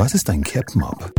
Was 0.00 0.14
ist 0.14 0.30
ein 0.30 0.42
CapMob? 0.42 1.12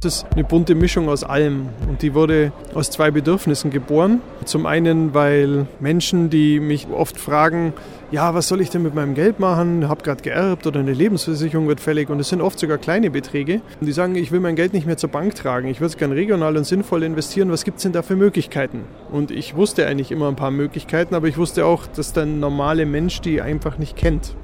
Das 0.00 0.16
ist 0.16 0.26
eine 0.32 0.42
bunte 0.42 0.74
Mischung 0.74 1.08
aus 1.08 1.22
allem 1.22 1.68
und 1.88 2.02
die 2.02 2.12
wurde 2.12 2.50
aus 2.74 2.90
zwei 2.90 3.12
Bedürfnissen 3.12 3.70
geboren. 3.70 4.20
Zum 4.44 4.66
einen, 4.66 5.14
weil 5.14 5.68
Menschen, 5.78 6.28
die 6.28 6.58
mich 6.58 6.88
oft 6.88 7.16
fragen, 7.16 7.72
ja, 8.10 8.34
was 8.34 8.48
soll 8.48 8.60
ich 8.60 8.70
denn 8.70 8.82
mit 8.82 8.96
meinem 8.96 9.14
Geld 9.14 9.38
machen? 9.38 9.88
Hab 9.88 10.02
gerade 10.02 10.24
geerbt 10.24 10.66
oder 10.66 10.80
eine 10.80 10.92
Lebensversicherung 10.92 11.68
wird 11.68 11.78
fällig 11.78 12.10
und 12.10 12.18
es 12.18 12.30
sind 12.30 12.40
oft 12.40 12.58
sogar 12.58 12.78
kleine 12.78 13.12
Beträge. 13.12 13.60
Und 13.80 13.86
die 13.86 13.92
sagen, 13.92 14.16
ich 14.16 14.32
will 14.32 14.40
mein 14.40 14.56
Geld 14.56 14.72
nicht 14.72 14.84
mehr 14.84 14.96
zur 14.96 15.10
Bank 15.10 15.36
tragen, 15.36 15.68
ich 15.68 15.78
würde 15.78 15.92
es 15.92 15.96
gerne 15.96 16.16
regional 16.16 16.56
und 16.56 16.64
sinnvoll 16.64 17.04
investieren. 17.04 17.52
Was 17.52 17.62
gibt 17.62 17.76
es 17.76 17.84
denn 17.84 17.92
da 17.92 18.02
für 18.02 18.16
Möglichkeiten? 18.16 18.80
Und 19.12 19.30
ich 19.30 19.54
wusste 19.54 19.86
eigentlich 19.86 20.10
immer 20.10 20.26
ein 20.26 20.36
paar 20.36 20.50
Möglichkeiten, 20.50 21.14
aber 21.14 21.28
ich 21.28 21.38
wusste 21.38 21.64
auch, 21.64 21.86
dass 21.86 22.12
der 22.12 22.26
normale 22.26 22.86
Mensch 22.86 23.20
die 23.20 23.40
einfach 23.40 23.78
nicht 23.78 23.94
kennt. 23.94 24.34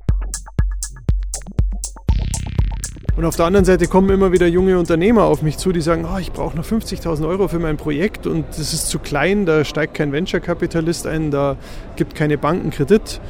Und 3.20 3.26
auf 3.26 3.36
der 3.36 3.44
anderen 3.44 3.66
Seite 3.66 3.86
kommen 3.86 4.08
immer 4.08 4.32
wieder 4.32 4.46
junge 4.46 4.78
Unternehmer 4.78 5.24
auf 5.24 5.42
mich 5.42 5.58
zu, 5.58 5.72
die 5.72 5.82
sagen, 5.82 6.06
oh, 6.10 6.16
ich 6.16 6.32
brauche 6.32 6.56
noch 6.56 6.64
50.000 6.64 7.28
Euro 7.28 7.48
für 7.48 7.58
mein 7.58 7.76
Projekt 7.76 8.26
und 8.26 8.46
das 8.48 8.72
ist 8.72 8.88
zu 8.88 8.98
klein, 8.98 9.44
da 9.44 9.62
steigt 9.62 9.92
kein 9.92 10.10
Venture-Kapitalist 10.10 11.06
ein, 11.06 11.30
da 11.30 11.58
gibt 11.96 12.14
keine 12.14 12.38
Banken 12.38 12.70
Kredit. 12.70 13.20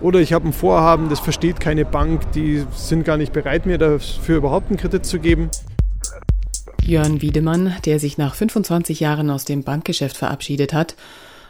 Oder 0.00 0.18
ich 0.18 0.32
habe 0.32 0.48
ein 0.48 0.52
Vorhaben, 0.52 1.10
das 1.10 1.20
versteht 1.20 1.60
keine 1.60 1.84
Bank, 1.84 2.32
die 2.32 2.64
sind 2.74 3.04
gar 3.04 3.16
nicht 3.16 3.32
bereit, 3.32 3.66
mir 3.66 3.78
dafür 3.78 4.38
überhaupt 4.38 4.68
einen 4.68 4.78
Kredit 4.78 5.06
zu 5.06 5.20
geben. 5.20 5.48
Jörn 6.82 7.22
Wiedemann, 7.22 7.76
der 7.84 8.00
sich 8.00 8.18
nach 8.18 8.34
25 8.34 8.98
Jahren 8.98 9.30
aus 9.30 9.44
dem 9.44 9.62
Bankgeschäft 9.62 10.16
verabschiedet 10.16 10.72
hat 10.72 10.96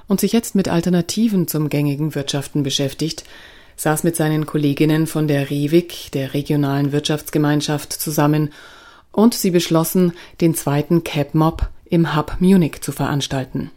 und 0.06 0.20
sich 0.20 0.32
jetzt 0.32 0.54
mit 0.54 0.68
Alternativen 0.68 1.48
zum 1.48 1.70
gängigen 1.70 2.14
Wirtschaften 2.14 2.62
beschäftigt, 2.62 3.24
saß 3.76 4.04
mit 4.04 4.16
seinen 4.16 4.46
Kolleginnen 4.46 5.06
von 5.06 5.28
der 5.28 5.50
REWIG, 5.50 6.10
der 6.12 6.34
regionalen 6.34 6.92
Wirtschaftsgemeinschaft, 6.92 7.92
zusammen 7.92 8.52
und 9.12 9.34
sie 9.34 9.50
beschlossen, 9.50 10.12
den 10.40 10.54
zweiten 10.54 11.04
CAP-Mob 11.04 11.68
im 11.84 12.16
Hub 12.16 12.36
Munich 12.40 12.80
zu 12.80 12.92
veranstalten. 12.92 13.70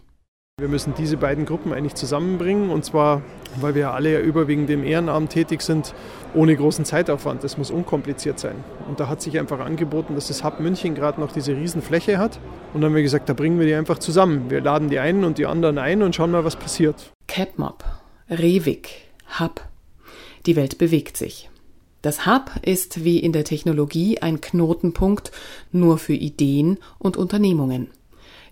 Wir 0.59 0.67
müssen 0.67 0.93
diese 0.97 1.15
beiden 1.15 1.45
Gruppen 1.45 1.71
eigentlich 1.71 1.95
zusammenbringen 1.95 2.69
und 2.69 2.83
zwar, 2.83 3.21
weil 3.61 3.75
wir 3.75 3.93
alle 3.93 4.11
ja 4.11 4.19
überwiegend 4.19 4.69
im 4.69 4.83
Ehrenamt 4.83 5.31
tätig 5.31 5.61
sind, 5.61 5.93
ohne 6.33 6.53
großen 6.53 6.83
Zeitaufwand. 6.83 7.45
Das 7.45 7.57
muss 7.57 7.71
unkompliziert 7.71 8.39
sein. 8.39 8.55
Und 8.89 8.99
da 8.99 9.07
hat 9.07 9.21
sich 9.21 9.39
einfach 9.39 9.61
angeboten, 9.61 10.15
dass 10.15 10.27
das 10.27 10.43
Hub 10.43 10.59
München 10.59 10.95
gerade 10.95 11.21
noch 11.21 11.31
diese 11.31 11.55
Riesenfläche 11.55 12.17
hat. 12.17 12.39
Und 12.73 12.81
dann 12.81 12.89
haben 12.89 12.95
wir 12.95 13.03
gesagt, 13.03 13.29
da 13.29 13.33
bringen 13.33 13.57
wir 13.57 13.67
die 13.67 13.73
einfach 13.73 13.99
zusammen. 13.99 14.49
Wir 14.49 14.59
laden 14.59 14.89
die 14.89 14.99
einen 14.99 15.23
und 15.23 15.37
die 15.37 15.45
anderen 15.45 15.77
ein 15.77 16.03
und 16.03 16.13
schauen 16.13 16.31
mal, 16.31 16.43
was 16.43 16.57
passiert. 16.57 17.13
CapMob, 17.27 17.85
Revik, 18.29 18.89
Hub 19.39 19.68
die 20.49 20.55
Welt 20.55 20.79
bewegt 20.79 21.15
sich. 21.15 21.47
Das 22.01 22.25
Hub 22.25 22.49
ist 22.63 23.03
wie 23.03 23.19
in 23.19 23.33
der 23.33 23.43
Technologie 23.43 24.19
ein 24.19 24.41
Knotenpunkt 24.41 25.31
nur 25.71 25.99
für 25.99 26.13
Ideen 26.13 26.79
und 26.97 27.17
Unternehmungen. 27.17 27.91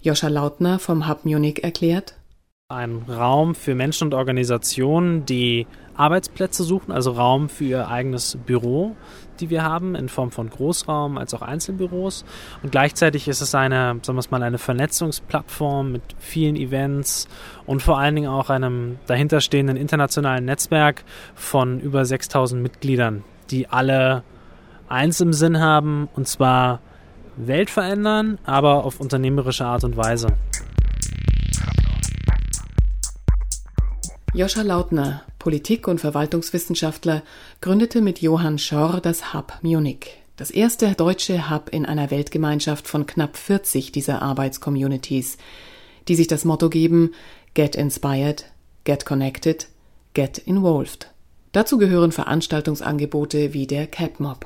Joscha 0.02 0.28
Lautner 0.28 0.78
vom 0.78 1.08
Hub 1.08 1.26
Munich 1.26 1.64
erklärt, 1.64 2.14
ein 2.70 3.04
Raum 3.08 3.56
für 3.56 3.74
Menschen 3.74 4.10
und 4.10 4.14
Organisationen, 4.14 5.26
die 5.26 5.66
Arbeitsplätze 5.96 6.64
suchen, 6.64 6.92
also 6.92 7.12
Raum 7.12 7.50
für 7.50 7.64
ihr 7.64 7.88
eigenes 7.88 8.38
Büro, 8.46 8.96
die 9.38 9.50
wir 9.50 9.64
haben, 9.64 9.96
in 9.96 10.10
Form 10.10 10.32
von 10.32 10.50
Großraum 10.50 11.18
als 11.18 11.34
auch 11.34 11.42
Einzelbüros. 11.42 12.26
Und 12.64 12.72
gleichzeitig 12.72 13.28
ist 13.28 13.42
es 13.42 13.56
eine, 13.56 14.00
sagen 14.02 14.18
wir 14.18 14.20
es 14.20 14.32
mal, 14.32 14.44
eine 14.44 14.58
Vernetzungsplattform 14.58 15.92
mit 15.92 16.04
vielen 16.20 16.56
Events 16.56 17.28
und 17.66 17.82
vor 17.82 18.00
allen 18.00 18.16
Dingen 18.16 18.30
auch 18.30 18.50
einem 18.50 19.00
dahinterstehenden 19.08 19.78
internationalen 19.78 20.46
Netzwerk 20.46 21.04
von 21.36 21.80
über 21.80 22.06
6000 22.06 22.62
Mitgliedern, 22.62 23.24
die 23.50 23.70
alle 23.70 24.24
eins 24.90 25.22
im 25.22 25.34
Sinn 25.34 25.60
haben, 25.60 26.10
und 26.16 26.28
zwar 26.28 26.80
Welt 27.36 27.70
verändern, 27.70 28.40
aber 28.46 28.84
auf 28.84 29.00
unternehmerische 29.00 29.66
Art 29.66 29.84
und 29.84 29.96
Weise. 29.96 30.30
Joscha 34.38 34.62
Lautner, 34.62 35.24
Politik- 35.40 35.88
und 35.88 36.00
Verwaltungswissenschaftler, 36.00 37.24
gründete 37.60 38.02
mit 38.02 38.22
Johann 38.22 38.60
Schorr 38.60 39.02
das 39.02 39.34
Hub 39.34 39.52
Munich, 39.64 40.22
das 40.36 40.52
erste 40.52 40.94
deutsche 40.94 41.50
Hub 41.50 41.70
in 41.72 41.88
einer 41.88 42.12
Weltgemeinschaft 42.12 42.88
von 42.88 43.08
knapp 43.08 43.36
40 43.36 43.92
dieser 43.92 44.22
Arbeitscommunities, 44.22 45.40
die 46.08 46.14
sich 46.14 46.28
das 46.28 46.46
Motto 46.46 46.70
geben 46.70 47.16
Get 47.56 47.76
Inspired, 47.76 48.46
Get 48.84 49.08
Connected, 49.08 49.70
Get 50.14 50.38
Involved. 50.38 51.10
Dazu 51.52 51.80
gehören 51.80 52.12
Veranstaltungsangebote 52.12 53.56
wie 53.56 53.66
der 53.66 53.88
CapMob. 53.88 54.46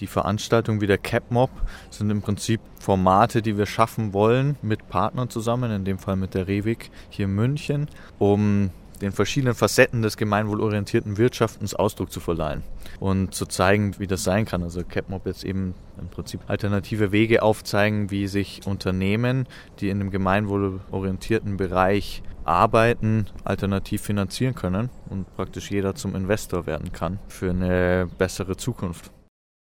Die 0.00 0.08
Veranstaltungen 0.08 0.80
wie 0.80 0.88
der 0.88 0.98
CapMob 0.98 1.50
sind 1.90 2.10
im 2.10 2.22
Prinzip 2.22 2.60
Formate, 2.80 3.40
die 3.40 3.56
wir 3.56 3.66
schaffen 3.66 4.14
wollen 4.14 4.56
mit 4.62 4.88
Partnern 4.88 5.30
zusammen, 5.30 5.70
in 5.70 5.84
dem 5.84 6.00
Fall 6.00 6.16
mit 6.16 6.34
der 6.34 6.48
Rewig 6.48 6.90
hier 7.08 7.26
in 7.26 7.36
München, 7.36 7.88
um 8.18 8.70
den 9.02 9.12
verschiedenen 9.12 9.54
Facetten 9.54 10.00
des 10.00 10.16
gemeinwohlorientierten 10.16 11.18
Wirtschaftens 11.18 11.74
Ausdruck 11.74 12.10
zu 12.10 12.20
verleihen 12.20 12.62
und 13.00 13.34
zu 13.34 13.46
zeigen, 13.46 13.98
wie 13.98 14.06
das 14.06 14.24
sein 14.24 14.44
kann. 14.44 14.62
Also 14.62 14.82
CapMob 14.84 15.26
jetzt 15.26 15.44
eben 15.44 15.74
im 16.00 16.08
Prinzip 16.08 16.40
alternative 16.46 17.12
Wege 17.12 17.42
aufzeigen, 17.42 18.10
wie 18.10 18.26
sich 18.28 18.62
Unternehmen, 18.64 19.46
die 19.80 19.90
in 19.90 19.98
dem 19.98 20.10
gemeinwohlorientierten 20.10 21.56
Bereich 21.56 22.22
arbeiten, 22.44 23.26
alternativ 23.44 24.02
finanzieren 24.02 24.54
können 24.54 24.88
und 25.10 25.32
praktisch 25.36 25.70
jeder 25.70 25.94
zum 25.94 26.14
Investor 26.14 26.66
werden 26.66 26.92
kann 26.92 27.18
für 27.28 27.50
eine 27.50 28.08
bessere 28.18 28.56
Zukunft. 28.56 29.10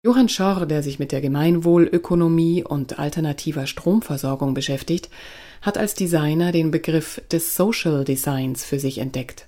Johann 0.03 0.29
Schorr, 0.29 0.65
der 0.65 0.81
sich 0.81 0.97
mit 0.97 1.11
der 1.11 1.21
Gemeinwohlökonomie 1.21 2.63
und 2.63 2.97
alternativer 2.97 3.67
Stromversorgung 3.67 4.55
beschäftigt, 4.55 5.11
hat 5.61 5.77
als 5.77 5.93
Designer 5.93 6.51
den 6.51 6.71
Begriff 6.71 7.21
des 7.31 7.55
Social 7.55 8.03
Designs 8.03 8.65
für 8.65 8.79
sich 8.79 8.97
entdeckt. 8.97 9.47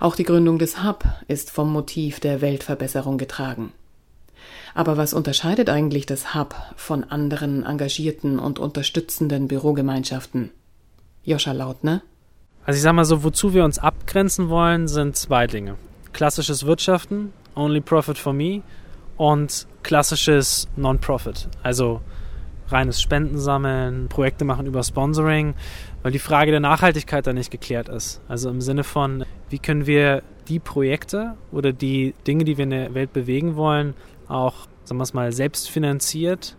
Auch 0.00 0.16
die 0.16 0.24
Gründung 0.24 0.58
des 0.58 0.82
Hub 0.84 1.04
ist 1.28 1.50
vom 1.50 1.72
Motiv 1.72 2.20
der 2.20 2.40
Weltverbesserung 2.40 3.18
getragen. 3.18 3.72
Aber 4.74 4.96
was 4.96 5.14
unterscheidet 5.14 5.68
eigentlich 5.68 6.06
das 6.06 6.34
Hub 6.34 6.54
von 6.76 7.04
anderen 7.04 7.64
engagierten 7.64 8.38
und 8.38 8.58
unterstützenden 8.58 9.48
Bürogemeinschaften? 9.48 10.50
Joscha 11.24 11.52
Lautner? 11.52 12.02
Also 12.64 12.76
ich 12.76 12.82
sag 12.82 12.94
mal 12.94 13.04
so, 13.04 13.22
wozu 13.22 13.54
wir 13.54 13.64
uns 13.64 13.78
abgrenzen 13.78 14.48
wollen, 14.48 14.88
sind 14.88 15.16
zwei 15.16 15.46
Dinge. 15.46 15.76
Klassisches 16.12 16.64
Wirtschaften, 16.66 17.32
only 17.54 17.80
profit 17.80 18.18
for 18.18 18.32
me, 18.32 18.62
und 19.16 19.66
klassisches 19.82 20.68
Non-Profit. 20.76 21.48
Also 21.62 22.00
reines 22.72 23.00
Spendensammeln, 23.00 24.08
Projekte 24.08 24.44
machen 24.44 24.66
über 24.66 24.82
Sponsoring, 24.82 25.54
weil 26.02 26.12
die 26.12 26.18
Frage 26.18 26.50
der 26.50 26.60
Nachhaltigkeit 26.60 27.26
da 27.26 27.32
nicht 27.32 27.50
geklärt 27.50 27.88
ist. 27.88 28.20
Also 28.28 28.50
im 28.50 28.60
Sinne 28.60 28.84
von, 28.84 29.24
wie 29.50 29.58
können 29.58 29.86
wir 29.86 30.22
die 30.48 30.58
Projekte 30.58 31.34
oder 31.52 31.72
die 31.72 32.14
Dinge, 32.26 32.44
die 32.44 32.56
wir 32.56 32.64
in 32.64 32.70
der 32.70 32.94
Welt 32.94 33.12
bewegen 33.12 33.56
wollen, 33.56 33.94
auch, 34.28 34.66
sagen 34.84 34.98
wir 34.98 35.04
es 35.04 35.14
mal, 35.14 35.32
selbst 35.32 35.70
finanziert 35.70 36.56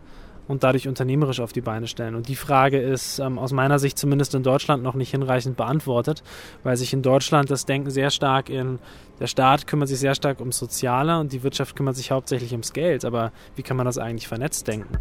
und 0.48 0.64
dadurch 0.64 0.88
unternehmerisch 0.88 1.40
auf 1.40 1.54
die 1.54 1.62
Beine 1.62 1.88
stellen. 1.88 2.16
Und 2.16 2.28
die 2.28 2.36
Frage 2.36 2.80
ist 2.80 3.20
ähm, 3.20 3.40
aus 3.40 3.52
meiner 3.52 3.80
Sicht 3.80 3.98
zumindest 3.98 4.36
in 4.36 4.44
Deutschland 4.44 4.84
noch 4.84 4.96
nicht 4.96 5.12
hinreichend 5.12 5.58
beantwortet, 5.58 6.24
weil 6.64 6.78
sich 6.78 6.94
in 6.94 7.02
Deutschland 7.02 7.50
das 7.50 7.66
Denken 7.66 7.90
sehr 7.90 8.10
stark 8.10 8.50
in, 8.50 8.80
der 9.20 9.28
Staat 9.28 9.68
kümmert 9.68 9.90
sich 9.90 10.00
sehr 10.00 10.16
stark 10.16 10.40
ums 10.40 10.58
Soziale 10.58 11.20
und 11.20 11.32
die 11.32 11.44
Wirtschaft 11.44 11.76
kümmert 11.76 11.96
sich 11.96 12.12
hauptsächlich 12.12 12.52
ums 12.52 12.74
Geld. 12.74 13.06
Aber 13.06 13.32
wie 13.56 13.64
kann 13.64 13.78
man 13.78 13.86
das 13.86 13.98
eigentlich 13.98 14.28
vernetzt 14.28 14.68
denken? 14.68 14.98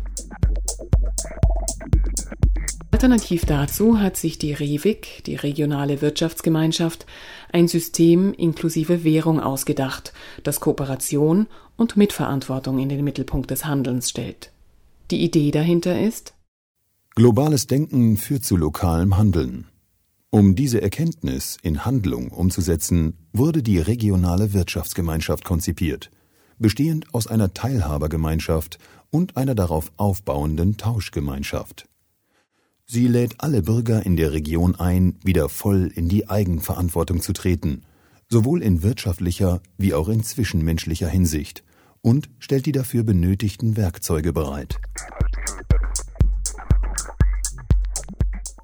Alternativ 3.02 3.44
dazu 3.46 3.98
hat 3.98 4.16
sich 4.16 4.38
die 4.38 4.52
REWIG, 4.52 5.24
die 5.26 5.34
regionale 5.34 6.00
Wirtschaftsgemeinschaft, 6.02 7.04
ein 7.50 7.66
System 7.66 8.32
inklusive 8.32 9.02
Währung 9.02 9.40
ausgedacht, 9.40 10.12
das 10.44 10.60
Kooperation 10.60 11.48
und 11.76 11.96
Mitverantwortung 11.96 12.78
in 12.78 12.88
den 12.88 13.02
Mittelpunkt 13.02 13.50
des 13.50 13.64
Handelns 13.64 14.10
stellt. 14.10 14.52
Die 15.12 15.22
Idee 15.22 15.50
dahinter 15.50 16.00
ist 16.00 16.32
Globales 17.16 17.66
Denken 17.66 18.16
führt 18.16 18.46
zu 18.46 18.56
lokalem 18.56 19.18
Handeln. 19.18 19.66
Um 20.30 20.54
diese 20.54 20.80
Erkenntnis 20.80 21.58
in 21.62 21.84
Handlung 21.84 22.28
umzusetzen, 22.28 23.18
wurde 23.34 23.62
die 23.62 23.76
regionale 23.76 24.54
Wirtschaftsgemeinschaft 24.54 25.44
konzipiert, 25.44 26.10
bestehend 26.58 27.12
aus 27.12 27.26
einer 27.26 27.52
Teilhabergemeinschaft 27.52 28.78
und 29.10 29.36
einer 29.36 29.54
darauf 29.54 29.92
aufbauenden 29.98 30.78
Tauschgemeinschaft. 30.78 31.86
Sie 32.86 33.06
lädt 33.06 33.34
alle 33.42 33.60
Bürger 33.60 34.06
in 34.06 34.16
der 34.16 34.32
Region 34.32 34.76
ein, 34.76 35.18
wieder 35.22 35.50
voll 35.50 35.92
in 35.94 36.08
die 36.08 36.30
Eigenverantwortung 36.30 37.20
zu 37.20 37.34
treten, 37.34 37.82
sowohl 38.30 38.62
in 38.62 38.82
wirtschaftlicher 38.82 39.60
wie 39.76 39.92
auch 39.92 40.08
in 40.08 40.24
zwischenmenschlicher 40.24 41.08
Hinsicht, 41.08 41.62
und 42.02 42.28
stellt 42.38 42.66
die 42.66 42.72
dafür 42.72 43.04
benötigten 43.04 43.76
Werkzeuge 43.76 44.32
bereit. 44.32 44.78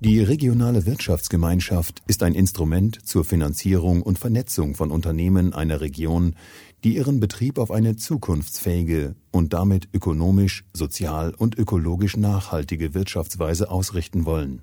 Die 0.01 0.21
regionale 0.21 0.87
Wirtschaftsgemeinschaft 0.87 2.03
ist 2.07 2.23
ein 2.23 2.35
Instrument 2.35 3.05
zur 3.05 3.25
Finanzierung 3.25 4.03
und 4.03 4.17
Vernetzung 4.17 4.77
von 4.77 4.93
Unternehmen 4.93 5.53
einer 5.53 5.81
Region, 5.81 6.37
die 6.85 6.95
ihren 6.95 7.19
Betrieb 7.19 7.59
auf 7.59 7.73
eine 7.73 7.97
zukunftsfähige 7.97 9.17
und 9.33 9.53
damit 9.53 9.89
ökonomisch, 9.93 10.65
sozial 10.73 11.35
und 11.35 11.59
ökologisch 11.59 12.17
nachhaltige 12.17 12.95
Wirtschaftsweise 12.95 13.71
ausrichten 13.73 14.25
wollen. 14.25 14.63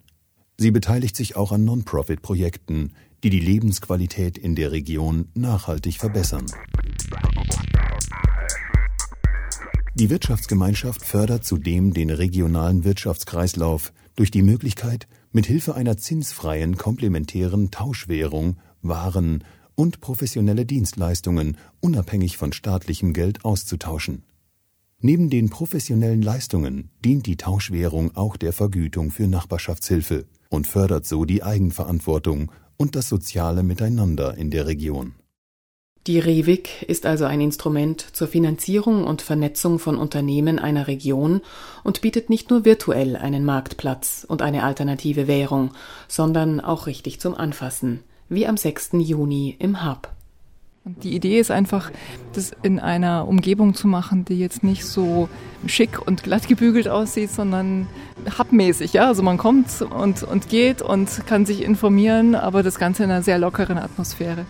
Sie 0.57 0.71
beteiligt 0.71 1.17
sich 1.17 1.35
auch 1.35 1.51
an 1.51 1.65
Non-Profit-Projekten, 1.65 2.93
die 3.25 3.29
die 3.29 3.41
Lebensqualität 3.41 4.37
in 4.37 4.55
der 4.55 4.71
Region 4.71 5.27
nachhaltig 5.33 5.97
verbessern. 5.97 6.45
Die 9.97 10.09
Wirtschaftsgemeinschaft 10.09 11.05
fördert 11.05 11.45
zudem 11.45 11.93
den 11.93 12.09
regionalen 12.09 12.83
Wirtschaftskreislauf 12.83 13.93
durch 14.17 14.29
die 14.29 14.41
Möglichkeit, 14.41 15.07
mit 15.31 15.45
Hilfe 15.45 15.73
einer 15.73 15.95
zinsfreien 15.95 16.75
komplementären 16.75 17.71
Tauschwährung 17.71 18.57
Waren 18.81 19.45
und 19.75 20.01
professionelle 20.01 20.65
Dienstleistungen 20.65 21.55
unabhängig 21.79 22.35
von 22.35 22.51
staatlichem 22.51 23.13
Geld 23.13 23.45
auszutauschen. 23.45 24.23
Neben 24.99 25.29
den 25.29 25.49
professionellen 25.49 26.21
Leistungen 26.21 26.89
dient 27.05 27.25
die 27.25 27.37
Tauschwährung 27.37 28.17
auch 28.17 28.35
der 28.35 28.51
Vergütung 28.51 29.11
für 29.11 29.27
Nachbarschaftshilfe 29.27 30.25
und 30.49 30.67
fördert 30.67 31.05
so 31.05 31.23
die 31.23 31.41
Eigenverantwortung 31.41 32.51
und 32.75 32.97
das 32.97 33.07
soziale 33.07 33.63
Miteinander 33.63 34.35
in 34.35 34.51
der 34.51 34.67
Region. 34.67 35.15
Die 36.07 36.19
REWIG 36.19 36.83
ist 36.87 37.07
also 37.07 37.25
ein 37.25 37.41
Instrument 37.41 38.05
zur 38.13 38.27
Finanzierung 38.27 39.05
und 39.05 39.23
Vernetzung 39.23 39.79
von 39.79 39.97
Unternehmen 39.97 40.59
einer 40.59 40.87
Region 40.87 41.41
und 41.83 42.01
bietet 42.01 42.29
nicht 42.29 42.51
nur 42.51 42.63
virtuell 42.63 43.15
einen 43.15 43.43
Marktplatz 43.43 44.23
und 44.27 44.43
eine 44.43 44.63
alternative 44.63 45.27
Währung, 45.27 45.71
sondern 46.07 46.61
auch 46.61 46.85
richtig 46.85 47.19
zum 47.19 47.33
Anfassen, 47.33 48.03
wie 48.29 48.45
am 48.45 48.55
6. 48.55 48.91
Juni 48.99 49.55
im 49.57 49.83
Hub. 49.83 50.11
Die 50.83 51.15
Idee 51.15 51.39
ist 51.39 51.49
einfach, 51.49 51.89
das 52.33 52.51
in 52.61 52.79
einer 52.79 53.27
Umgebung 53.27 53.73
zu 53.73 53.87
machen, 53.87 54.25
die 54.25 54.37
jetzt 54.37 54.63
nicht 54.63 54.85
so 54.85 55.27
schick 55.65 56.05
und 56.05 56.21
glatt 56.21 56.47
gebügelt 56.47 56.87
aussieht, 56.87 57.31
sondern 57.31 57.87
hubmäßig. 58.37 58.93
Ja? 58.93 59.07
Also 59.07 59.23
man 59.23 59.39
kommt 59.39 59.81
und, 59.81 60.21
und 60.21 60.49
geht 60.49 60.83
und 60.83 61.25
kann 61.25 61.47
sich 61.47 61.63
informieren, 61.63 62.35
aber 62.35 62.61
das 62.61 62.77
Ganze 62.77 63.05
in 63.05 63.09
einer 63.09 63.23
sehr 63.23 63.39
lockeren 63.39 63.79
Atmosphäre. 63.79 64.45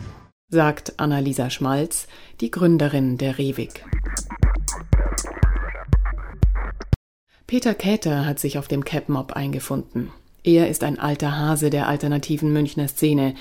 Sagt 0.52 1.00
Annalisa 1.00 1.50
Schmalz, 1.50 2.08
die 2.40 2.52
Gründerin 2.52 3.18
der 3.18 3.40
Rewig. 3.40 3.84
Peter 7.48 7.74
Käther 7.74 8.28
hat 8.28 8.40
sich 8.40 8.60
auf 8.60 8.68
dem 8.68 8.86
Capmob 8.86 9.34
eingefunden. 9.34 10.12
Er 10.44 10.70
ist 10.70 10.84
ein 10.84 11.00
alter 11.00 11.36
Hase 11.36 11.72
der 11.72 11.88
alternativen 11.88 12.54
Münchner 12.54 12.88
Szene, 12.88 13.34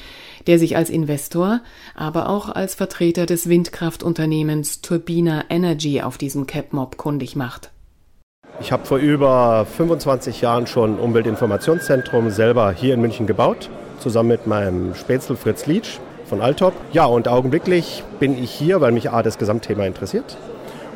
der 0.47 0.59
sich 0.59 0.79
als 0.79 0.89
Investor, 0.89 1.61
aber 1.95 2.31
auch 2.31 2.49
als 2.49 2.75
Vertreter 2.75 3.27
des 3.27 3.51
Windkraftunternehmens 3.51 4.81
Turbina 4.81 5.45
Energy 5.51 6.01
auf 6.01 6.17
diesem 6.17 6.47
Capmob 6.47 6.97
kundig 6.97 7.37
macht. 7.37 7.71
Ich 8.61 8.73
habe 8.73 8.87
vor 8.87 8.97
über 8.97 9.67
25 9.67 10.41
Jahren 10.41 10.67
schon 10.67 10.99
Umweltinformationszentrum 10.99 12.31
selber 12.31 12.73
hier 12.73 12.95
in 12.95 13.03
München 13.03 13.27
gebaut, 13.27 13.69
zusammen 13.99 14.31
mit 14.31 14.47
meinem 14.47 14.95
Spätzle 14.95 15.37
Fritz 15.37 15.67
Lietsch 15.67 15.99
von 16.27 16.41
Altop. 16.41 16.73
Ja, 16.93 17.07
und 17.07 17.29
augenblicklich 17.29 18.03
bin 18.19 18.43
ich 18.43 18.51
hier, 18.51 18.81
weil 18.81 18.93
mich 18.93 19.11
A 19.11 19.23
das 19.23 19.39
Gesamtthema 19.39 19.85
interessiert. 19.85 20.37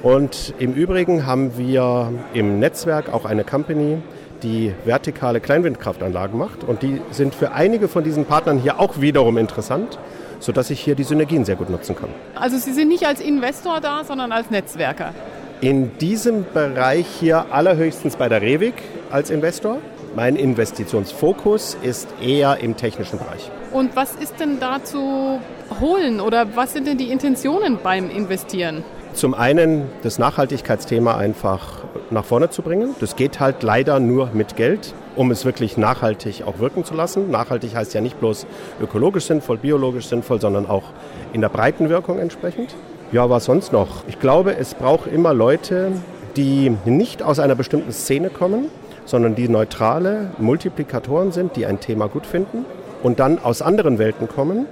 Und 0.03 0.55
im 0.59 0.75
Übrigen 0.75 1.27
haben 1.27 1.59
wir 1.59 2.13
im 2.33 2.61
Netzwerk 2.61 3.13
auch 3.13 3.25
eine 3.25 3.45
Company, 3.45 3.99
die 4.43 4.73
vertikale 4.85 5.41
Kleinwindkraftanlagen 5.41 6.39
macht. 6.39 6.65
Und 6.65 6.83
die 6.83 7.01
sind 7.11 7.35
für 7.35 7.53
einige 7.53 7.89
von 7.89 8.05
diesen 8.05 8.25
Partnern 8.25 8.59
hier 8.59 8.79
auch 8.79 9.01
wiederum 9.01 9.37
interessant, 9.39 9.99
sodass 10.39 10.71
ich 10.71 10.81
hier 10.81 10.95
die 10.95 11.03
Synergien 11.03 11.45
sehr 11.45 11.57
gut 11.57 11.69
nutzen 11.71 11.97
kann. 11.97 12.11
Also 12.37 12.57
Sie 12.59 12.73
sind 12.73 12.89
nicht 12.89 13.07
als 13.07 13.21
Investor 13.21 13.81
da, 13.81 14.05
sondern 14.05 14.31
als 14.31 14.51
Netzwerker? 14.51 15.13
In 15.61 15.99
diesem 15.99 16.47
Bereich 16.55 17.07
hier 17.19 17.47
allerhöchstens 17.51 18.15
bei 18.15 18.29
der 18.29 18.41
Rewig 18.41 18.75
als 19.11 19.31
Investor. 19.31 19.79
Mein 20.17 20.37
Investitionsfokus 20.37 21.77
ist 21.83 22.09
eher 22.21 22.59
im 22.59 22.77
technischen 22.77 23.19
Bereich. 23.19 23.51
Und 23.73 23.95
was 23.95 24.15
ist 24.15 24.41
denn 24.41 24.59
da 24.59 24.83
zu 24.83 25.39
holen 25.81 26.21
oder 26.21 26.57
was 26.57 26.73
sind 26.73 26.87
denn 26.87 26.99
die 26.99 27.11
Intentionen 27.11 27.79
beim 27.83 28.11
Investieren? 28.11 28.83
Zum 29.13 29.35
einen 29.35 29.87
das 30.03 30.19
Nachhaltigkeitsthema 30.19 31.17
einfach 31.17 31.83
nach 32.11 32.25
vorne 32.25 32.51
zu 32.51 32.63
bringen. 32.63 32.95
Das 33.01 33.17
geht 33.17 33.41
halt 33.41 33.63
leider 33.63 34.01
nur 34.01 34.31
mit 34.33 34.57
Geld, 34.57 34.95
um 35.17 35.31
es 35.31 35.45
wirklich 35.45 35.77
nachhaltig 35.77 36.43
auch 36.47 36.59
wirken 36.59 36.85
zu 36.85 36.95
lassen. 36.95 37.31
Nachhaltig 37.31 37.75
heißt 37.75 37.95
ja 37.95 38.01
nicht 38.01 38.19
bloß 38.21 38.47
ökologisch 38.81 39.25
sinnvoll, 39.25 39.59
biologisch 39.59 40.07
sinnvoll, 40.07 40.41
sondern 40.41 40.67
auch 40.67 40.85
in 41.33 41.41
der 41.41 41.49
breiten 41.49 41.89
Wirkung 41.89 42.19
entsprechend. 42.19 42.75
Ja, 43.13 43.29
was 43.31 43.47
sonst 43.47 43.73
noch? 43.73 44.05
Ich 44.07 44.21
glaube, 44.21 44.57
es 44.57 44.75
braucht 44.75 45.07
immer 45.07 45.35
Leute, 45.35 45.93
die 46.37 46.77
nicht 46.85 47.23
aus 47.23 47.39
einer 47.39 47.55
bestimmten 47.55 47.93
Szene 47.93 48.31
kommen, 48.31 48.67
sondern 49.09 49.35
die 49.35 49.49
neutrale 49.49 50.33
Multiplikatoren 50.39 51.33
sind, 51.33 51.57
die 51.57 51.65
ein 51.65 51.81
Thema 51.81 52.09
gut 52.09 52.27
finden 52.27 52.67
und 53.03 53.21
dann 53.21 53.39
aus 53.39 53.63
anderen 53.63 53.99
Welten 53.99 54.29
kommen 54.29 54.67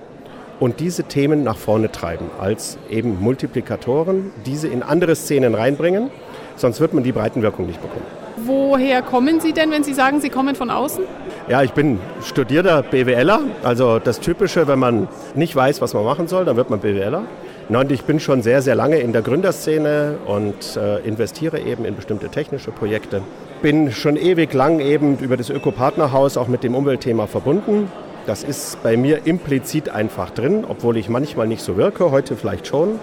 und 0.61 0.79
diese 0.79 1.05
Themen 1.05 1.43
nach 1.43 1.57
vorne 1.57 1.91
treiben, 1.91 2.27
als 2.39 2.77
eben 2.91 3.19
Multiplikatoren, 3.19 4.33
diese 4.45 4.69
in 4.69 4.83
andere 4.83 5.17
Szenen 5.17 5.55
reinbringen, 5.55 6.11
sonst 6.57 6.81
wird 6.81 6.93
man 6.93 7.03
die 7.03 7.13
Breitenwirkung 7.13 7.67
nicht 7.67 7.81
bekommen. 7.81 8.05
Woher 8.45 9.01
kommen 9.01 9.41
Sie 9.41 9.55
denn, 9.55 9.71
wenn 9.71 9.83
Sie 9.83 9.95
sagen, 9.95 10.21
Sie 10.21 10.29
kommen 10.29 10.55
von 10.55 10.69
außen? 10.69 11.05
Ja, 11.49 11.63
ich 11.63 11.73
bin 11.73 11.99
studierter 12.23 12.83
BWLer, 12.83 13.41
also 13.63 13.99
das 13.99 14.21
Typische, 14.21 14.69
wenn 14.69 14.79
man 14.79 15.09
nicht 15.35 15.57
weiß, 15.57 15.81
was 15.81 15.95
man 15.95 16.05
machen 16.05 16.29
soll, 16.29 16.45
dann 16.45 16.57
wird 16.57 16.69
man 16.69 16.81
BWLer. 16.81 17.23
Und 17.71 17.91
ich 17.91 18.03
bin 18.03 18.21
schon 18.21 18.43
sehr, 18.43 18.61
sehr 18.61 18.75
lange 18.75 18.99
in 18.99 19.15
der 19.15 19.23
Gründerszene 19.23 20.19
und 20.27 20.77
äh, 20.77 20.99
investiere 21.01 21.59
eben 21.59 21.87
in 21.87 21.97
bestimmte 21.97 22.29
technische 22.29 22.71
Projekte. 22.71 23.23
Bin 23.67 23.91
schon 23.91 24.17
ewig 24.17 24.53
lang 24.55 24.79
eben 24.79 25.19
über 25.19 25.37
das 25.37 25.51
Ökopartnerhaus 25.51 26.37
auch 26.37 26.47
mit 26.47 26.63
dem 26.63 26.77
Umweltthema 26.77 27.27
verbunden 27.27 27.89
das 28.27 28.43
ist 28.43 28.83
bei 28.83 28.97
mir 28.97 29.25
implizit 29.25 29.89
einfach 29.89 30.31
drin, 30.31 30.65
obwohl 30.69 30.97
ich 30.97 31.09
manchmal 31.09 31.47
nicht 31.47 31.63
so 31.63 31.77
wirke, 31.77 32.11
heute 32.11 32.35
vielleicht 32.35 32.67
schon. 32.67 32.99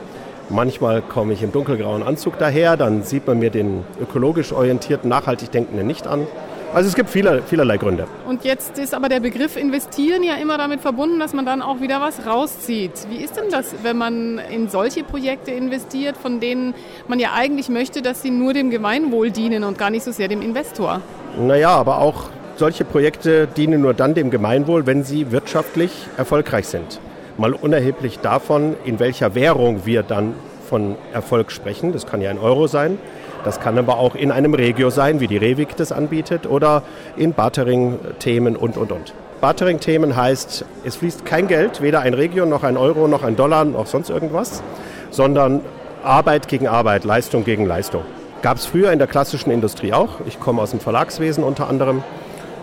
Manchmal 0.50 1.02
komme 1.02 1.32
ich 1.32 1.42
im 1.42 1.54
dunkelgrauen 1.54 2.04
Anzug 2.04 2.38
daher, 2.38 2.76
dann 2.76 3.04
sieht 3.04 3.26
man 3.26 3.40
mir 3.40 3.50
den 3.50 3.86
ökologisch 4.02 4.52
orientierten, 4.52 5.10
nachhaltig 5.10 5.50
Denkenden 5.52 5.88
nicht 5.88 6.08
an. 6.08 6.28
Also 6.74 6.90
es 6.90 6.96
gibt 6.96 7.12
viele, 7.12 7.44
vielerlei 7.44 7.78
Gründe. 7.78 8.08
Und 8.28 8.44
jetzt 8.44 8.80
ist 8.80 8.96
aber 8.96 9.08
der 9.08 9.20
Begriff 9.20 9.58
investieren 9.58 10.24
ja 10.24 10.36
immer 10.36 10.58
damit 10.58 10.82
verbunden, 10.82 11.20
dass 11.20 11.34
man 11.34 11.46
dann 11.46 11.62
auch 11.62 11.82
wieder 11.82 12.02
was 12.02 12.26
rauszieht. 12.26 12.92
Wie 13.12 13.18
ist 13.18 13.38
denn 13.38 13.52
das, 13.52 13.76
wenn 13.84 13.96
man 13.96 14.40
in 14.40 14.70
solche 14.70 15.04
Projekte 15.04 15.52
investiert, 15.52 16.18
von 16.18 16.40
denen 16.40 16.74
man 17.08 17.20
ja 17.20 17.30
eigentlich 17.36 17.70
möchte, 17.70 18.02
dass 18.02 18.24
sie 18.24 18.32
nur 18.32 18.54
dem 18.54 18.72
Gemeinwohl 18.72 19.30
dienen 19.30 19.64
und 19.64 19.78
gar 19.78 19.92
nicht 19.92 20.04
so 20.04 20.12
sehr 20.12 20.28
dem 20.28 20.42
Investor? 20.42 21.02
Naja, 21.38 21.70
aber 21.70 22.00
auch 22.00 22.30
solche 22.56 22.86
Projekte 22.86 23.48
dienen 23.48 23.82
nur 23.82 23.94
dann 23.94 24.16
dem 24.16 24.32
Gemeinwohl, 24.32 24.88
wenn 24.88 25.04
sie 25.04 25.32
wirtschaftlich 25.32 25.92
erfolgreich 26.18 26.68
sind. 26.68 27.00
Mal 27.38 27.54
unerheblich 27.54 28.18
davon, 28.20 28.76
in 28.84 29.00
welcher 29.00 29.36
Währung 29.36 29.86
wir 29.86 30.02
dann 30.02 30.34
von 30.68 30.96
Erfolg 31.14 31.52
sprechen. 31.52 31.92
Das 31.92 32.06
kann 32.06 32.22
ja 32.22 32.30
ein 32.30 32.40
Euro 32.40 32.68
sein. 32.68 32.98
Das 33.44 33.60
kann 33.60 33.78
aber 33.78 33.98
auch 33.98 34.16
in 34.16 34.32
einem 34.32 34.54
Regio 34.54 34.90
sein, 34.90 35.20
wie 35.20 35.28
die 35.28 35.38
Rewig 35.38 35.76
das 35.76 35.92
anbietet, 35.92 36.48
oder 36.48 36.84
in 37.18 37.34
Bartering-Themen 37.34 38.56
und, 38.56 38.78
und, 38.78 38.92
und. 38.92 39.14
Bartering-Themen 39.42 40.16
heißt, 40.16 40.64
es 40.86 40.96
fließt 40.96 41.26
kein 41.26 41.48
Geld, 41.48 41.82
weder 41.82 42.00
ein 42.00 42.14
Regio 42.14 42.46
noch 42.46 42.64
ein 42.64 42.78
Euro 42.78 43.10
noch 43.10 43.24
ein 43.24 43.36
Dollar 43.36 43.66
noch 43.66 43.88
sonst 43.88 44.10
irgendwas, 44.10 44.64
sondern 45.12 45.60
Arbeit 46.04 46.48
gegen 46.48 46.68
Arbeit, 46.68 47.04
Leistung 47.04 47.44
gegen 47.44 47.66
Leistung. 47.66 48.04
Gab 48.42 48.58
es 48.58 48.66
früher 48.66 48.92
in 48.92 49.00
der 49.00 49.08
klassischen 49.08 49.52
Industrie 49.52 49.92
auch. 49.92 50.22
Ich 50.26 50.40
komme 50.40 50.62
aus 50.62 50.72
dem 50.72 50.80
Verlagswesen 50.80 51.44
unter 51.44 51.68
anderem. 51.68 52.04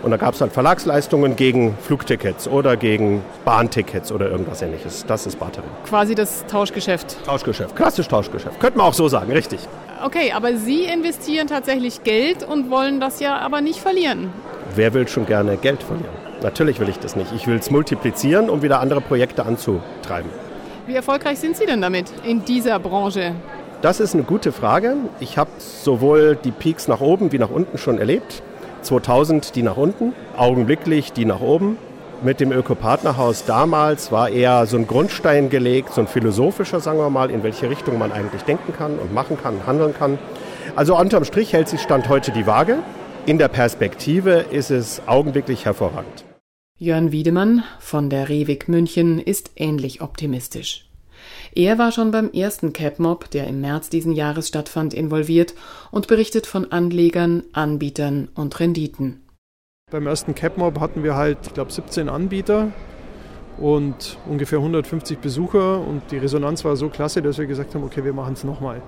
Und 0.03 0.11
da 0.11 0.17
gab 0.17 0.33
es 0.33 0.41
halt 0.41 0.51
Verlagsleistungen 0.51 1.35
gegen 1.35 1.77
Flugtickets 1.81 2.47
oder 2.47 2.75
gegen 2.75 3.21
Bahntickets 3.45 4.11
oder 4.11 4.29
irgendwas 4.31 4.61
ähnliches. 4.61 5.05
Das 5.05 5.27
ist 5.27 5.37
Bartering. 5.39 5.69
Quasi 5.87 6.15
das 6.15 6.45
Tauschgeschäft. 6.47 7.23
Tauschgeschäft, 7.25 7.75
klassisch 7.75 8.07
Tauschgeschäft. 8.07 8.59
Könnte 8.59 8.79
man 8.79 8.87
auch 8.87 8.93
so 8.93 9.07
sagen, 9.07 9.31
richtig. 9.31 9.59
Okay, 10.03 10.31
aber 10.31 10.57
Sie 10.57 10.85
investieren 10.85 11.47
tatsächlich 11.47 12.03
Geld 12.03 12.43
und 12.43 12.71
wollen 12.71 12.99
das 12.99 13.19
ja 13.19 13.37
aber 13.37 13.61
nicht 13.61 13.79
verlieren. 13.79 14.33
Wer 14.75 14.93
will 14.95 15.07
schon 15.07 15.27
gerne 15.27 15.57
Geld 15.57 15.83
verlieren? 15.83 16.09
Natürlich 16.41 16.79
will 16.79 16.89
ich 16.89 16.97
das 16.97 17.15
nicht. 17.15 17.31
Ich 17.35 17.45
will 17.45 17.57
es 17.57 17.69
multiplizieren, 17.69 18.49
um 18.49 18.63
wieder 18.63 18.79
andere 18.79 19.01
Projekte 19.01 19.45
anzutreiben. 19.45 20.31
Wie 20.87 20.95
erfolgreich 20.95 21.39
sind 21.39 21.55
Sie 21.55 21.67
denn 21.67 21.81
damit 21.81 22.11
in 22.25 22.43
dieser 22.43 22.79
Branche? 22.79 23.35
Das 23.83 23.99
ist 23.99 24.15
eine 24.15 24.23
gute 24.23 24.51
Frage. 24.51 24.95
Ich 25.19 25.37
habe 25.37 25.51
sowohl 25.59 26.35
die 26.43 26.51
Peaks 26.51 26.87
nach 26.87 27.01
oben 27.01 27.31
wie 27.31 27.37
nach 27.37 27.51
unten 27.51 27.77
schon 27.77 27.99
erlebt. 27.99 28.41
2000 28.81 29.55
die 29.55 29.63
nach 29.63 29.77
unten, 29.77 30.13
augenblicklich 30.37 31.13
die 31.13 31.25
nach 31.25 31.41
oben. 31.41 31.77
Mit 32.23 32.39
dem 32.39 32.51
Ökopartnerhaus 32.51 33.45
damals 33.45 34.11
war 34.11 34.29
eher 34.29 34.65
so 34.67 34.77
ein 34.77 34.85
Grundstein 34.85 35.49
gelegt, 35.49 35.93
so 35.93 36.01
ein 36.01 36.07
philosophischer, 36.07 36.79
sagen 36.79 36.99
wir 36.99 37.09
mal, 37.09 37.31
in 37.31 37.41
welche 37.41 37.69
Richtung 37.69 37.97
man 37.97 38.11
eigentlich 38.11 38.43
denken 38.43 38.73
kann 38.73 38.99
und 38.99 39.13
machen 39.13 39.37
kann, 39.41 39.65
handeln 39.65 39.95
kann. 39.97 40.19
Also 40.75 40.97
unterm 40.97 41.23
Strich 41.23 41.53
hält 41.53 41.67
sich 41.67 41.81
Stand 41.81 42.09
heute 42.09 42.31
die 42.31 42.45
Waage. 42.45 42.77
In 43.25 43.37
der 43.37 43.47
Perspektive 43.47 44.45
ist 44.51 44.69
es 44.69 45.01
augenblicklich 45.07 45.65
hervorragend. 45.65 46.25
Jörn 46.77 47.11
Wiedemann 47.11 47.63
von 47.79 48.09
der 48.09 48.29
Rewig 48.29 48.67
München 48.67 49.19
ist 49.19 49.51
ähnlich 49.55 50.01
optimistisch. 50.01 50.90
Er 51.53 51.77
war 51.77 51.91
schon 51.91 52.11
beim 52.11 52.31
ersten 52.31 52.71
CapMob, 52.71 53.29
der 53.29 53.47
im 53.47 53.59
März 53.59 53.89
diesen 53.89 54.13
Jahres 54.13 54.47
stattfand, 54.47 54.93
involviert 54.93 55.53
und 55.91 56.07
berichtet 56.07 56.47
von 56.47 56.71
Anlegern, 56.71 57.43
Anbietern 57.51 58.29
und 58.35 58.59
Renditen. 58.59 59.21
Beim 59.91 60.07
ersten 60.07 60.33
CapMob 60.33 60.79
hatten 60.79 61.03
wir 61.03 61.15
halt, 61.15 61.39
ich 61.47 61.53
glaube, 61.53 61.71
17 61.71 62.07
Anbieter 62.07 62.71
und 63.61 64.17
ungefähr 64.27 64.57
150 64.57 65.19
Besucher 65.19 65.79
und 65.79 66.01
die 66.11 66.17
Resonanz 66.17 66.65
war 66.65 66.75
so 66.75 66.89
klasse, 66.89 67.21
dass 67.21 67.37
wir 67.37 67.45
gesagt 67.45 67.75
haben, 67.75 67.83
okay, 67.83 68.03
wir 68.03 68.13
machen 68.13 68.33
es 68.33 68.43
nochmal. 68.43 68.81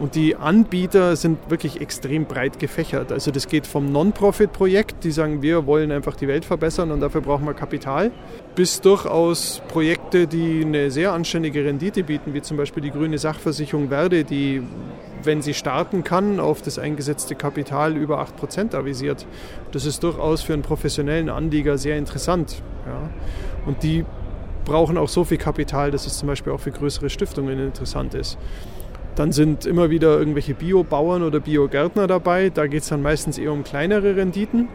Und 0.00 0.14
die 0.14 0.34
Anbieter 0.34 1.14
sind 1.14 1.38
wirklich 1.48 1.80
extrem 1.80 2.24
breit 2.24 2.58
gefächert. 2.58 3.12
Also 3.12 3.30
das 3.30 3.46
geht 3.46 3.66
vom 3.66 3.92
Non-Profit-Projekt, 3.92 5.04
die 5.04 5.12
sagen, 5.12 5.42
wir 5.42 5.66
wollen 5.66 5.92
einfach 5.92 6.16
die 6.16 6.26
Welt 6.26 6.44
verbessern 6.44 6.90
und 6.90 7.00
dafür 7.00 7.20
brauchen 7.20 7.46
wir 7.46 7.54
Kapital, 7.54 8.10
bis 8.56 8.80
durchaus 8.80 9.62
Projekte, 9.68 10.26
die 10.26 10.64
eine 10.64 10.90
sehr 10.90 11.12
anständige 11.12 11.64
Rendite 11.64 12.02
bieten, 12.02 12.34
wie 12.34 12.42
zum 12.42 12.56
Beispiel 12.56 12.82
die 12.82 12.90
grüne 12.90 13.18
Sachversicherung 13.18 13.90
Verde, 13.90 14.24
die, 14.24 14.62
wenn 15.24 15.42
sie 15.42 15.54
starten 15.54 16.04
kann, 16.04 16.40
auf 16.40 16.62
das 16.62 16.78
eingesetzte 16.78 17.34
Kapital 17.34 17.96
über 17.96 18.22
8% 18.22 18.74
avisiert. 18.74 19.26
Das 19.72 19.86
ist 19.86 20.02
durchaus 20.02 20.42
für 20.42 20.52
einen 20.52 20.62
professionellen 20.62 21.28
Anleger 21.28 21.78
sehr 21.78 21.98
interessant. 21.98 22.62
Ja. 22.86 23.10
Und 23.66 23.82
die 23.82 24.04
brauchen 24.64 24.96
auch 24.98 25.08
so 25.08 25.24
viel 25.24 25.38
Kapital, 25.38 25.90
dass 25.90 26.06
es 26.06 26.18
zum 26.18 26.28
Beispiel 26.28 26.52
auch 26.52 26.60
für 26.60 26.70
größere 26.70 27.10
Stiftungen 27.10 27.58
interessant 27.58 28.14
ist. 28.14 28.38
Dann 29.16 29.32
sind 29.32 29.66
immer 29.66 29.90
wieder 29.90 30.18
irgendwelche 30.18 30.54
Biobauern 30.54 31.22
oder 31.22 31.40
Biogärtner 31.40 32.06
dabei. 32.06 32.50
Da 32.50 32.66
geht 32.66 32.82
es 32.82 32.88
dann 32.88 33.02
meistens 33.02 33.38
eher 33.38 33.52
um 33.52 33.64
kleinere 33.64 34.16
Renditen, 34.16 34.68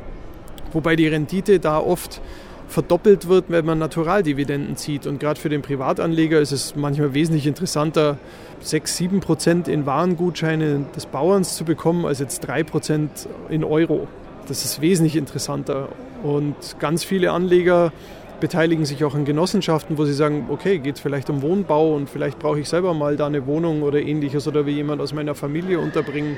wobei 0.73 0.95
die 0.95 1.07
Rendite 1.07 1.59
da 1.59 1.79
oft 1.79 2.21
verdoppelt 2.67 3.27
wird, 3.27 3.45
wenn 3.49 3.65
man 3.65 3.79
Naturaldividenden 3.79 4.75
zieht. 4.75 5.07
Und 5.07 5.19
gerade 5.19 5.39
für 5.39 5.49
den 5.49 5.61
Privatanleger 5.61 6.39
ist 6.39 6.51
es 6.51 6.75
manchmal 6.75 7.13
wesentlich 7.13 7.47
interessanter, 7.47 8.17
6, 8.61 8.97
7 8.97 9.19
Prozent 9.19 9.67
in 9.67 9.85
Warengutscheine 9.85 10.85
des 10.95 11.05
Bauerns 11.05 11.55
zu 11.55 11.65
bekommen, 11.65 12.05
als 12.05 12.19
jetzt 12.19 12.41
3 12.41 12.63
Prozent 12.63 13.27
in 13.49 13.63
Euro. 13.63 14.07
Das 14.47 14.65
ist 14.65 14.81
wesentlich 14.81 15.15
interessanter. 15.15 15.89
Und 16.23 16.55
ganz 16.79 17.03
viele 17.03 17.31
Anleger 17.31 17.91
beteiligen 18.39 18.85
sich 18.85 19.03
auch 19.03 19.15
an 19.15 19.25
Genossenschaften, 19.25 19.97
wo 19.97 20.05
sie 20.05 20.13
sagen, 20.13 20.47
okay, 20.49 20.79
geht 20.79 20.95
es 20.95 21.01
vielleicht 21.01 21.29
um 21.29 21.41
Wohnbau 21.41 21.95
und 21.95 22.09
vielleicht 22.09 22.39
brauche 22.39 22.59
ich 22.59 22.67
selber 22.67 22.93
mal 22.93 23.15
da 23.15 23.27
eine 23.27 23.47
Wohnung 23.47 23.81
oder 23.81 23.99
ähnliches 24.01 24.47
oder 24.47 24.65
wie 24.65 24.71
jemand 24.71 25.01
aus 25.01 25.13
meiner 25.13 25.35
Familie 25.35 25.79
unterbringen. 25.79 26.37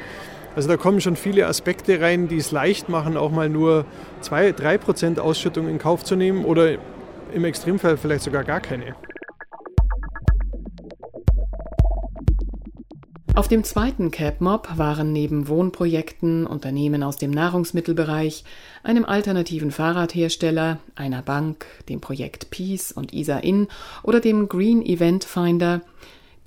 Also 0.58 0.70
da 0.70 0.76
kommen 0.76 1.02
schon 1.02 1.16
viele 1.16 1.46
Aspekte 1.46 2.02
rein, 2.02 2.28
die 2.28 2.38
es 2.38 2.50
leicht 2.50 2.90
machen, 2.90 3.16
auch 3.16 3.30
mal 3.30 3.48
nur 3.48 3.86
2, 4.22 4.54
3 4.54 4.80
Prozent 4.80 5.20
Ausschüttung 5.20 5.68
in 5.68 5.78
Kauf 5.78 6.04
zu 6.04 6.16
nehmen 6.16 6.46
oder 6.46 6.80
im 7.32 7.46
Extremfall 7.46 7.96
vielleicht 7.96 8.24
sogar 8.24 8.44
gar 8.44 8.60
keine. 8.60 8.96
Auf 13.36 13.48
dem 13.48 13.64
zweiten 13.64 14.10
CapMob 14.10 14.80
waren 14.80 15.14
neben 15.14 15.48
Wohnprojekten, 15.48 16.48
Unternehmen 16.48 17.04
aus 17.04 17.18
dem 17.18 17.30
Nahrungsmittelbereich, 17.30 18.44
einem 18.82 19.06
alternativen 19.06 19.70
Fahrradhersteller, 19.70 20.80
einer 20.96 21.22
Bank, 21.22 21.68
dem 21.88 22.02
Projekt 22.02 22.50
Peace 22.50 22.92
und 22.92 23.14
Isa 23.14 23.38
Inn 23.38 23.68
oder 24.02 24.22
dem 24.22 24.50
Green 24.50 24.84
Event 24.84 25.24
Finder 25.24 25.82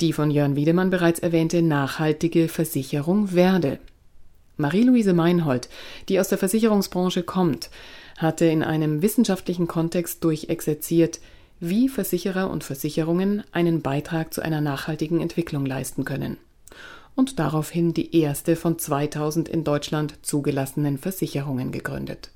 die 0.00 0.14
von 0.14 0.31
Jörn 0.31 0.57
Wiedemann 0.57 0.88
bereits 0.88 1.21
erwähnte 1.21 1.61
nachhaltige 1.61 2.49
Versicherung 2.49 3.35
Werde. 3.35 3.79
Marie-Louise 4.61 5.12
Meinhold, 5.12 5.69
die 6.09 6.21
aus 6.21 6.29
der 6.29 6.38
Versicherungsbranche 6.38 7.23
kommt, 7.23 7.71
hatte 8.19 8.45
in 8.45 8.62
einem 8.62 9.02
wissenschaftlichen 9.02 9.67
Kontext 9.67 10.23
durchexerziert, 10.23 11.21
wie 11.59 11.88
Versicherer 11.88 12.50
und 12.50 12.64
Versicherungen 12.64 13.43
einen 13.52 13.83
Beitrag 13.83 14.33
zu 14.33 14.40
einer 14.40 14.61
nachhaltigen 14.61 15.21
Entwicklung 15.21 15.67
leisten 15.67 16.05
können 16.05 16.38
und 17.14 17.38
daraufhin 17.38 17.93
die 17.93 18.17
erste 18.17 18.57
von 18.57 18.79
2000 18.79 19.49
in 19.49 19.64
Deutschland 19.64 20.14
zugelassenen 20.23 20.97
Versicherungen 20.97 21.73
gegründet. 21.73 22.31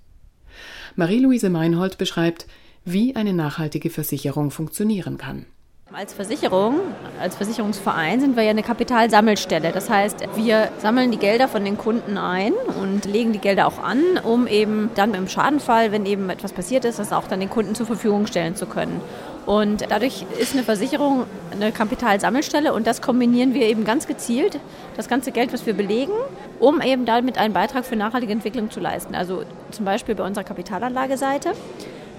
Marie-Louise 0.96 1.48
Meinhold 1.48 1.98
beschreibt, 1.98 2.46
wie 2.84 3.16
eine 3.16 3.32
nachhaltige 3.32 3.90
Versicherung 3.90 4.50
funktionieren 4.50 5.16
kann. 5.16 5.46
Als 5.92 6.14
Versicherung, 6.14 6.80
als 7.20 7.36
Versicherungsverein 7.36 8.18
sind 8.18 8.36
wir 8.36 8.42
ja 8.42 8.50
eine 8.50 8.62
Kapitalsammelstelle. 8.62 9.70
Das 9.70 9.90
heißt, 9.90 10.16
wir 10.34 10.70
sammeln 10.78 11.10
die 11.10 11.18
Gelder 11.18 11.46
von 11.46 11.62
den 11.64 11.76
Kunden 11.76 12.16
ein 12.16 12.52
und 12.80 13.04
legen 13.04 13.32
die 13.32 13.38
Gelder 13.38 13.66
auch 13.66 13.78
an, 13.78 14.00
um 14.24 14.46
eben 14.46 14.90
dann 14.94 15.12
im 15.14 15.28
Schadenfall, 15.28 15.92
wenn 15.92 16.06
eben 16.06 16.30
etwas 16.30 16.52
passiert 16.52 16.84
ist, 16.84 16.98
das 16.98 17.12
auch 17.12 17.28
dann 17.28 17.38
den 17.38 17.50
Kunden 17.50 17.74
zur 17.74 17.86
Verfügung 17.86 18.26
stellen 18.26 18.56
zu 18.56 18.66
können. 18.66 19.00
Und 19.46 19.84
dadurch 19.90 20.24
ist 20.40 20.54
eine 20.54 20.62
Versicherung 20.62 21.26
eine 21.52 21.70
Kapitalsammelstelle 21.70 22.72
und 22.72 22.86
das 22.86 23.02
kombinieren 23.02 23.52
wir 23.52 23.66
eben 23.66 23.84
ganz 23.84 24.06
gezielt, 24.06 24.58
das 24.96 25.06
ganze 25.06 25.32
Geld, 25.32 25.52
was 25.52 25.66
wir 25.66 25.74
belegen, 25.74 26.14
um 26.60 26.80
eben 26.80 27.04
damit 27.04 27.36
einen 27.36 27.52
Beitrag 27.52 27.84
für 27.84 27.94
nachhaltige 27.94 28.32
Entwicklung 28.32 28.70
zu 28.70 28.80
leisten. 28.80 29.14
Also 29.14 29.42
zum 29.70 29.84
Beispiel 29.84 30.14
bei 30.14 30.24
unserer 30.24 30.44
Kapitalanlageseite. 30.44 31.52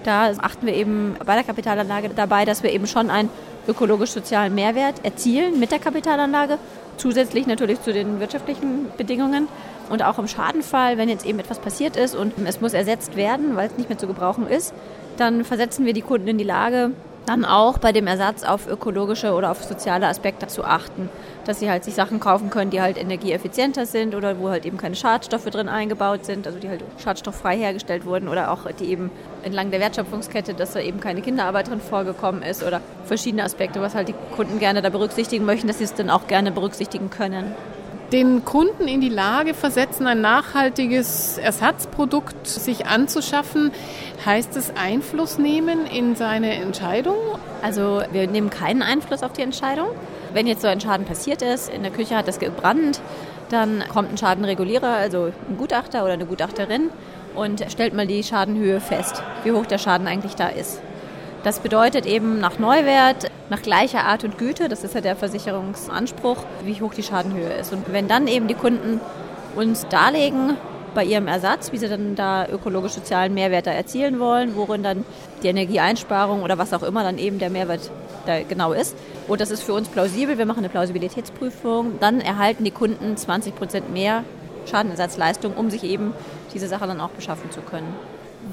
Da 0.04 0.30
achten 0.38 0.66
wir 0.66 0.74
eben 0.74 1.16
bei 1.26 1.34
der 1.34 1.42
Kapitalanlage 1.42 2.10
dabei, 2.14 2.44
dass 2.44 2.62
wir 2.62 2.72
eben 2.72 2.86
schon 2.86 3.10
einen 3.10 3.28
ökologisch-sozialen 3.68 4.54
Mehrwert 4.54 5.04
erzielen 5.04 5.58
mit 5.58 5.72
der 5.72 5.78
Kapitalanlage, 5.78 6.58
zusätzlich 6.96 7.46
natürlich 7.46 7.82
zu 7.82 7.92
den 7.92 8.20
wirtschaftlichen 8.20 8.86
Bedingungen. 8.96 9.48
Und 9.88 10.02
auch 10.02 10.18
im 10.18 10.26
Schadenfall, 10.26 10.98
wenn 10.98 11.08
jetzt 11.08 11.24
eben 11.24 11.38
etwas 11.38 11.58
passiert 11.58 11.96
ist 11.96 12.16
und 12.16 12.32
es 12.44 12.60
muss 12.60 12.74
ersetzt 12.74 13.16
werden, 13.16 13.54
weil 13.56 13.68
es 13.68 13.76
nicht 13.76 13.88
mehr 13.88 13.98
zu 13.98 14.06
gebrauchen 14.06 14.48
ist, 14.48 14.74
dann 15.16 15.44
versetzen 15.44 15.86
wir 15.86 15.92
die 15.92 16.02
Kunden 16.02 16.28
in 16.28 16.38
die 16.38 16.44
Lage, 16.44 16.90
dann 17.26 17.44
auch 17.44 17.78
bei 17.78 17.92
dem 17.92 18.06
Ersatz 18.06 18.44
auf 18.44 18.68
ökologische 18.68 19.34
oder 19.34 19.50
auf 19.50 19.62
soziale 19.62 20.06
Aspekte 20.06 20.46
zu 20.46 20.64
achten. 20.64 21.08
Dass 21.44 21.60
sie 21.60 21.68
halt 21.70 21.84
sich 21.84 21.94
Sachen 21.94 22.20
kaufen 22.20 22.50
können, 22.50 22.70
die 22.70 22.80
halt 22.80 22.96
energieeffizienter 22.98 23.86
sind 23.86 24.14
oder 24.14 24.38
wo 24.38 24.48
halt 24.48 24.64
eben 24.64 24.78
keine 24.78 24.96
Schadstoffe 24.96 25.44
drin 25.46 25.68
eingebaut 25.68 26.24
sind, 26.24 26.46
also 26.46 26.58
die 26.58 26.68
halt 26.68 26.82
schadstofffrei 26.98 27.56
hergestellt 27.56 28.04
wurden 28.04 28.28
oder 28.28 28.50
auch 28.50 28.70
die 28.78 28.86
eben 28.86 29.10
entlang 29.42 29.70
der 29.70 29.80
Wertschöpfungskette, 29.80 30.54
dass 30.54 30.72
da 30.72 30.80
eben 30.80 31.00
keine 31.00 31.20
Kinderarbeit 31.20 31.68
drin 31.68 31.80
vorgekommen 31.80 32.42
ist 32.42 32.64
oder 32.64 32.80
verschiedene 33.04 33.44
Aspekte, 33.44 33.80
was 33.80 33.94
halt 33.94 34.08
die 34.08 34.14
Kunden 34.34 34.58
gerne 34.58 34.82
da 34.82 34.90
berücksichtigen 34.90 35.44
möchten, 35.44 35.66
dass 35.66 35.78
sie 35.78 35.84
es 35.84 35.94
dann 35.94 36.10
auch 36.10 36.26
gerne 36.26 36.50
berücksichtigen 36.50 37.10
können 37.10 37.54
den 38.12 38.44
Kunden 38.44 38.86
in 38.86 39.00
die 39.00 39.08
Lage 39.08 39.54
versetzen, 39.54 40.06
ein 40.06 40.20
nachhaltiges 40.20 41.38
Ersatzprodukt 41.38 42.46
sich 42.46 42.86
anzuschaffen. 42.86 43.72
Heißt 44.24 44.56
es 44.56 44.72
Einfluss 44.76 45.38
nehmen 45.38 45.86
in 45.86 46.14
seine 46.14 46.54
Entscheidung? 46.54 47.16
Also 47.62 48.02
wir 48.12 48.28
nehmen 48.28 48.50
keinen 48.50 48.82
Einfluss 48.82 49.22
auf 49.22 49.32
die 49.32 49.42
Entscheidung. 49.42 49.88
Wenn 50.32 50.46
jetzt 50.46 50.62
so 50.62 50.68
ein 50.68 50.80
Schaden 50.80 51.06
passiert 51.06 51.42
ist, 51.42 51.68
in 51.68 51.82
der 51.82 51.92
Küche 51.92 52.16
hat 52.16 52.28
es 52.28 52.38
gebrannt, 52.38 53.00
dann 53.48 53.84
kommt 53.92 54.12
ein 54.12 54.18
Schadenregulierer, 54.18 54.94
also 54.94 55.32
ein 55.48 55.56
Gutachter 55.56 56.04
oder 56.04 56.14
eine 56.14 56.26
Gutachterin 56.26 56.90
und 57.34 57.64
stellt 57.70 57.94
mal 57.94 58.06
die 58.06 58.22
Schadenhöhe 58.22 58.80
fest, 58.80 59.22
wie 59.44 59.52
hoch 59.52 59.66
der 59.66 59.78
Schaden 59.78 60.06
eigentlich 60.06 60.34
da 60.34 60.48
ist. 60.48 60.80
Das 61.46 61.60
bedeutet 61.60 62.06
eben 62.06 62.40
nach 62.40 62.58
Neuwert, 62.58 63.30
nach 63.50 63.62
gleicher 63.62 64.02
Art 64.02 64.24
und 64.24 64.36
Güte, 64.36 64.68
das 64.68 64.82
ist 64.82 64.96
ja 64.96 65.00
der 65.00 65.14
Versicherungsanspruch, 65.14 66.38
wie 66.64 66.80
hoch 66.80 66.92
die 66.92 67.04
Schadenhöhe 67.04 67.52
ist. 67.52 67.72
Und 67.72 67.92
wenn 67.92 68.08
dann 68.08 68.26
eben 68.26 68.48
die 68.48 68.54
Kunden 68.54 69.00
uns 69.54 69.86
darlegen, 69.86 70.56
bei 70.92 71.04
ihrem 71.04 71.28
Ersatz, 71.28 71.70
wie 71.70 71.78
sie 71.78 71.88
dann 71.88 72.16
da 72.16 72.48
ökologisch-sozialen 72.48 73.32
Mehrwert 73.32 73.68
da 73.68 73.70
erzielen 73.70 74.18
wollen, 74.18 74.56
worin 74.56 74.82
dann 74.82 75.04
die 75.44 75.46
Energieeinsparung 75.46 76.42
oder 76.42 76.58
was 76.58 76.72
auch 76.72 76.82
immer 76.82 77.04
dann 77.04 77.16
eben 77.16 77.38
der 77.38 77.50
Mehrwert 77.50 77.92
da 78.26 78.42
genau 78.42 78.72
ist. 78.72 78.96
Und 79.28 79.40
das 79.40 79.52
ist 79.52 79.62
für 79.62 79.74
uns 79.74 79.86
plausibel, 79.86 80.38
wir 80.38 80.46
machen 80.46 80.58
eine 80.58 80.68
Plausibilitätsprüfung, 80.68 82.00
dann 82.00 82.20
erhalten 82.20 82.64
die 82.64 82.72
Kunden 82.72 83.16
20 83.16 83.54
Prozent 83.54 83.92
mehr 83.92 84.24
Schadenersatzleistung, 84.68 85.54
um 85.54 85.70
sich 85.70 85.84
eben 85.84 86.12
diese 86.52 86.66
Sache 86.66 86.88
dann 86.88 87.00
auch 87.00 87.10
beschaffen 87.10 87.52
zu 87.52 87.60
können. 87.60 87.94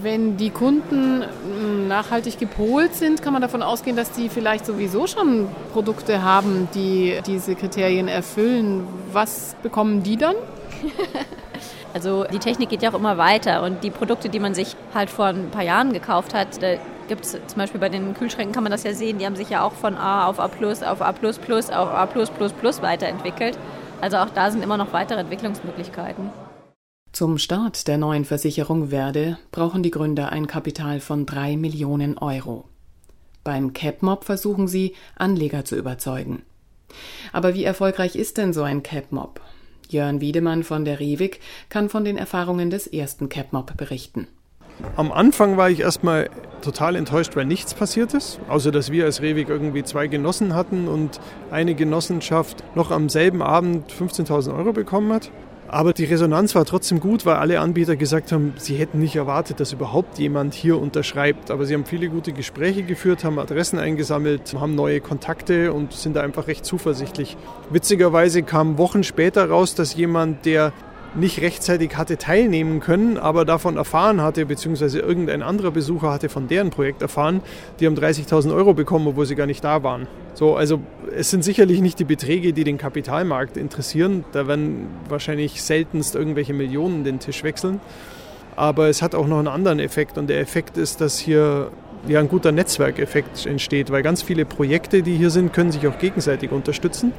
Wenn 0.01 0.37
die 0.37 0.49
Kunden 0.49 1.21
hm, 1.21 1.87
nachhaltig 1.87 2.39
gepolt 2.39 2.95
sind, 2.95 3.21
kann 3.21 3.33
man 3.33 3.41
davon 3.41 3.61
ausgehen, 3.61 3.95
dass 3.95 4.11
die 4.11 4.29
vielleicht 4.29 4.65
sowieso 4.65 5.05
schon 5.05 5.47
Produkte 5.71 6.23
haben, 6.23 6.67
die 6.73 7.19
diese 7.27 7.55
Kriterien 7.55 8.07
erfüllen. 8.07 8.87
Was 9.11 9.55
bekommen 9.61 10.03
die 10.03 10.17
dann? 10.17 10.35
Also 11.93 12.23
die 12.23 12.39
Technik 12.39 12.69
geht 12.69 12.81
ja 12.81 12.89
auch 12.89 12.95
immer 12.95 13.19
weiter 13.19 13.61
und 13.61 13.83
die 13.83 13.91
Produkte, 13.91 14.27
die 14.27 14.39
man 14.39 14.55
sich 14.55 14.75
halt 14.95 15.11
vor 15.11 15.25
ein 15.25 15.51
paar 15.51 15.61
Jahren 15.61 15.93
gekauft 15.93 16.33
hat, 16.33 16.59
da 16.59 16.77
gibt 17.07 17.23
es 17.23 17.31
zum 17.31 17.57
Beispiel 17.57 17.79
bei 17.79 17.89
den 17.89 18.15
Kühlschränken 18.15 18.51
kann 18.51 18.63
man 18.63 18.71
das 18.71 18.83
ja 18.83 18.93
sehen, 18.93 19.19
die 19.19 19.27
haben 19.27 19.35
sich 19.35 19.51
ja 19.51 19.61
auch 19.61 19.73
von 19.73 19.95
A 19.95 20.25
auf 20.25 20.39
A 20.39 20.45
auf 20.45 21.01
A 21.01 21.09
auf 21.11 21.91
A 21.91 22.07
weiterentwickelt. 22.81 23.59
Also 24.01 24.17
auch 24.17 24.29
da 24.33 24.49
sind 24.49 24.63
immer 24.63 24.77
noch 24.77 24.91
weitere 24.91 25.19
Entwicklungsmöglichkeiten. 25.19 26.31
Zum 27.13 27.37
Start 27.37 27.87
der 27.87 27.99
neuen 27.99 28.25
Versicherung 28.25 28.89
Werde 28.89 29.37
brauchen 29.51 29.83
die 29.83 29.91
Gründer 29.91 30.31
ein 30.31 30.47
Kapital 30.47 30.99
von 30.99 31.27
drei 31.27 31.57
Millionen 31.57 32.17
Euro. 32.17 32.65
Beim 33.43 33.71
CapMob 33.71 34.23
versuchen 34.23 34.67
sie, 34.67 34.95
Anleger 35.15 35.63
zu 35.63 35.75
überzeugen. 35.75 36.41
Aber 37.31 37.53
wie 37.53 37.65
erfolgreich 37.65 38.15
ist 38.15 38.39
denn 38.39 38.51
so 38.51 38.63
ein 38.63 38.81
CapMob? 38.81 39.41
Jörn 39.89 40.21
Wiedemann 40.21 40.63
von 40.63 40.85
der 40.85 40.99
Rewig 40.99 41.39
kann 41.69 41.87
von 41.87 42.03
den 42.03 42.17
Erfahrungen 42.17 42.71
des 42.71 42.87
ersten 42.87 43.29
CapMob 43.29 43.77
berichten. 43.77 44.27
Am 44.95 45.11
Anfang 45.11 45.55
war 45.55 45.69
ich 45.69 45.81
erstmal 45.81 46.31
total 46.63 46.95
enttäuscht, 46.95 47.35
weil 47.35 47.45
nichts 47.45 47.75
passiert 47.75 48.15
ist, 48.15 48.39
außer 48.49 48.71
dass 48.71 48.91
wir 48.91 49.05
als 49.05 49.21
Rewig 49.21 49.49
irgendwie 49.49 49.83
zwei 49.83 50.07
Genossen 50.07 50.55
hatten 50.55 50.87
und 50.87 51.19
eine 51.51 51.75
Genossenschaft 51.75 52.63
noch 52.73 52.89
am 52.89 53.07
selben 53.07 53.43
Abend 53.43 53.91
15.000 53.91 54.57
Euro 54.57 54.73
bekommen 54.73 55.13
hat. 55.13 55.29
Aber 55.73 55.93
die 55.93 56.05
Resonanz 56.05 56.53
war 56.53 56.65
trotzdem 56.65 56.99
gut, 56.99 57.25
weil 57.25 57.37
alle 57.37 57.59
Anbieter 57.59 57.95
gesagt 57.95 58.31
haben, 58.31 58.53
sie 58.57 58.75
hätten 58.75 58.99
nicht 58.99 59.15
erwartet, 59.15 59.59
dass 59.59 59.73
überhaupt 59.73 60.19
jemand 60.19 60.53
hier 60.53 60.79
unterschreibt. 60.79 61.49
Aber 61.49 61.65
sie 61.65 61.73
haben 61.73 61.85
viele 61.85 62.09
gute 62.09 62.31
Gespräche 62.31 62.83
geführt, 62.83 63.23
haben 63.23 63.39
Adressen 63.39 63.79
eingesammelt, 63.79 64.53
haben 64.53 64.75
neue 64.75 65.01
Kontakte 65.01 65.73
und 65.73 65.91
sind 65.91 66.15
da 66.15 66.21
einfach 66.21 66.45
recht 66.45 66.63
zuversichtlich. 66.63 67.37
Witzigerweise 67.71 68.43
kam 68.43 68.77
Wochen 68.77 69.03
später 69.03 69.49
raus, 69.49 69.73
dass 69.73 69.95
jemand, 69.95 70.45
der 70.45 70.73
nicht 71.15 71.41
rechtzeitig 71.41 71.95
hatte 71.97 72.17
teilnehmen 72.17 72.79
können, 72.79 73.17
aber 73.17 73.45
davon 73.45 73.77
erfahren 73.77 74.21
hatte, 74.21 74.45
beziehungsweise 74.45 74.99
irgendein 74.99 75.43
anderer 75.43 75.71
Besucher 75.71 76.11
hatte 76.11 76.29
von 76.29 76.47
deren 76.47 76.69
Projekt 76.69 77.01
erfahren, 77.01 77.41
die 77.79 77.85
haben 77.85 77.95
30.000 77.95 78.53
Euro 78.53 78.73
bekommen, 78.73 79.07
obwohl 79.07 79.25
sie 79.25 79.35
gar 79.35 79.45
nicht 79.45 79.63
da 79.63 79.83
waren. 79.83 80.07
So, 80.33 80.55
also 80.55 80.79
es 81.15 81.29
sind 81.29 81.43
sicherlich 81.43 81.81
nicht 81.81 81.99
die 81.99 82.05
Beträge, 82.05 82.53
die 82.53 82.63
den 82.63 82.77
Kapitalmarkt 82.77 83.57
interessieren. 83.57 84.25
Da 84.31 84.47
werden 84.47 84.87
wahrscheinlich 85.07 85.61
seltenst 85.61 86.15
irgendwelche 86.15 86.53
Millionen 86.53 87.03
den 87.03 87.19
Tisch 87.19 87.43
wechseln. 87.43 87.79
Aber 88.55 88.87
es 88.87 89.01
hat 89.01 89.15
auch 89.15 89.27
noch 89.27 89.39
einen 89.39 89.47
anderen 89.47 89.79
Effekt 89.79 90.17
und 90.17 90.27
der 90.27 90.39
Effekt 90.39 90.77
ist, 90.77 91.01
dass 91.01 91.17
hier 91.17 91.71
ja 92.07 92.19
ein 92.19 92.27
guter 92.27 92.51
Netzwerkeffekt 92.51 93.45
entsteht, 93.45 93.91
weil 93.91 94.03
ganz 94.03 94.21
viele 94.21 94.45
Projekte, 94.45 95.03
die 95.03 95.15
hier 95.15 95.29
sind, 95.29 95.53
können 95.53 95.71
sich 95.71 95.87
auch 95.87 95.97
gegenseitig 95.97 96.51
unterstützen. 96.51 97.13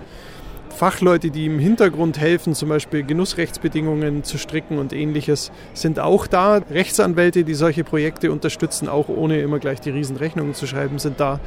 Fachleute, 0.74 1.30
die 1.30 1.46
im 1.46 1.60
Hintergrund 1.60 2.18
helfen, 2.18 2.54
zum 2.54 2.68
Beispiel 2.68 3.04
Genussrechtsbedingungen 3.04 4.24
zu 4.24 4.38
stricken 4.38 4.78
und 4.78 4.92
ähnliches, 4.92 5.52
sind 5.72 6.00
auch 6.00 6.26
da. 6.26 6.56
Rechtsanwälte, 6.56 7.44
die 7.44 7.54
solche 7.54 7.84
Projekte 7.84 8.32
unterstützen, 8.32 8.88
auch 8.88 9.08
ohne 9.08 9.40
immer 9.40 9.60
gleich 9.60 9.80
die 9.80 9.90
Riesenrechnungen 9.90 10.52
zu 10.54 10.66
schreiben, 10.66 10.98
sind 10.98 11.20
da. 11.20 11.38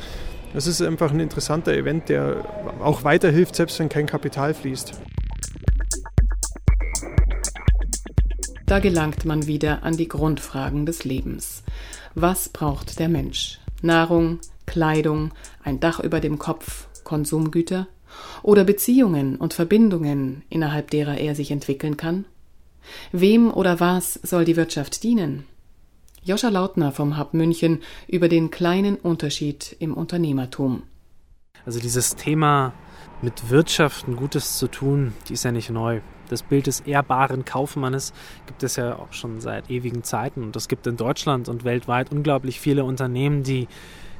Das 0.53 0.65
ist 0.65 0.81
einfach 0.81 1.11
ein 1.11 1.19
interessanter 1.19 1.73
Event, 1.73 2.07
der 2.07 2.45
auch 2.81 3.03
weiterhilft, 3.03 3.55
selbst 3.55 3.77
wenn 3.79 3.89
kein 3.89 4.05
Kapital 4.05 4.53
fließt. 4.53 4.93
Da 8.65 8.79
gelangt 8.79 9.25
man 9.25 9.45
wieder 9.45 9.83
an 9.83 9.97
die 9.97 10.07
Grundfragen 10.07 10.85
des 10.85 11.03
Lebens. 11.03 11.63
Was 12.15 12.49
braucht 12.49 12.97
der 12.99 13.09
Mensch? 13.09 13.59
Nahrung, 13.81 14.39
Kleidung, 14.65 15.33
ein 15.63 15.79
Dach 15.79 15.99
über 15.99 16.21
dem 16.21 16.39
Kopf, 16.39 16.87
Konsumgüter? 17.03 17.87
Oder 18.43 18.63
Beziehungen 18.63 19.35
und 19.35 19.53
Verbindungen, 19.53 20.43
innerhalb 20.49 20.91
derer 20.91 21.17
er 21.17 21.35
sich 21.35 21.51
entwickeln 21.51 21.97
kann? 21.97 22.25
Wem 23.11 23.51
oder 23.51 23.79
was 23.79 24.13
soll 24.23 24.45
die 24.45 24.55
Wirtschaft 24.55 25.03
dienen? 25.03 25.45
Joscha 26.23 26.49
Lautner 26.49 26.91
vom 26.91 27.17
Hub 27.17 27.33
München 27.33 27.81
über 28.07 28.27
den 28.27 28.51
kleinen 28.51 28.97
Unterschied 28.97 29.75
im 29.79 29.93
Unternehmertum. 29.93 30.83
Also 31.65 31.79
dieses 31.79 32.15
Thema 32.15 32.73
mit 33.21 33.49
Wirtschaft 33.49 34.07
ein 34.07 34.15
Gutes 34.15 34.57
zu 34.57 34.67
tun, 34.67 35.13
die 35.27 35.33
ist 35.33 35.43
ja 35.43 35.51
nicht 35.51 35.69
neu. 35.69 36.01
Das 36.29 36.43
Bild 36.43 36.67
des 36.67 36.81
ehrbaren 36.81 37.45
Kaufmannes 37.45 38.13
gibt 38.45 38.63
es 38.63 38.75
ja 38.75 38.97
auch 38.97 39.13
schon 39.13 39.39
seit 39.39 39.69
ewigen 39.69 40.03
Zeiten 40.03 40.43
und 40.43 40.55
es 40.55 40.67
gibt 40.67 40.85
in 40.85 40.97
Deutschland 40.97 41.47
und 41.47 41.63
weltweit 41.63 42.11
unglaublich 42.11 42.59
viele 42.59 42.83
Unternehmen, 42.83 43.43
die 43.43 43.67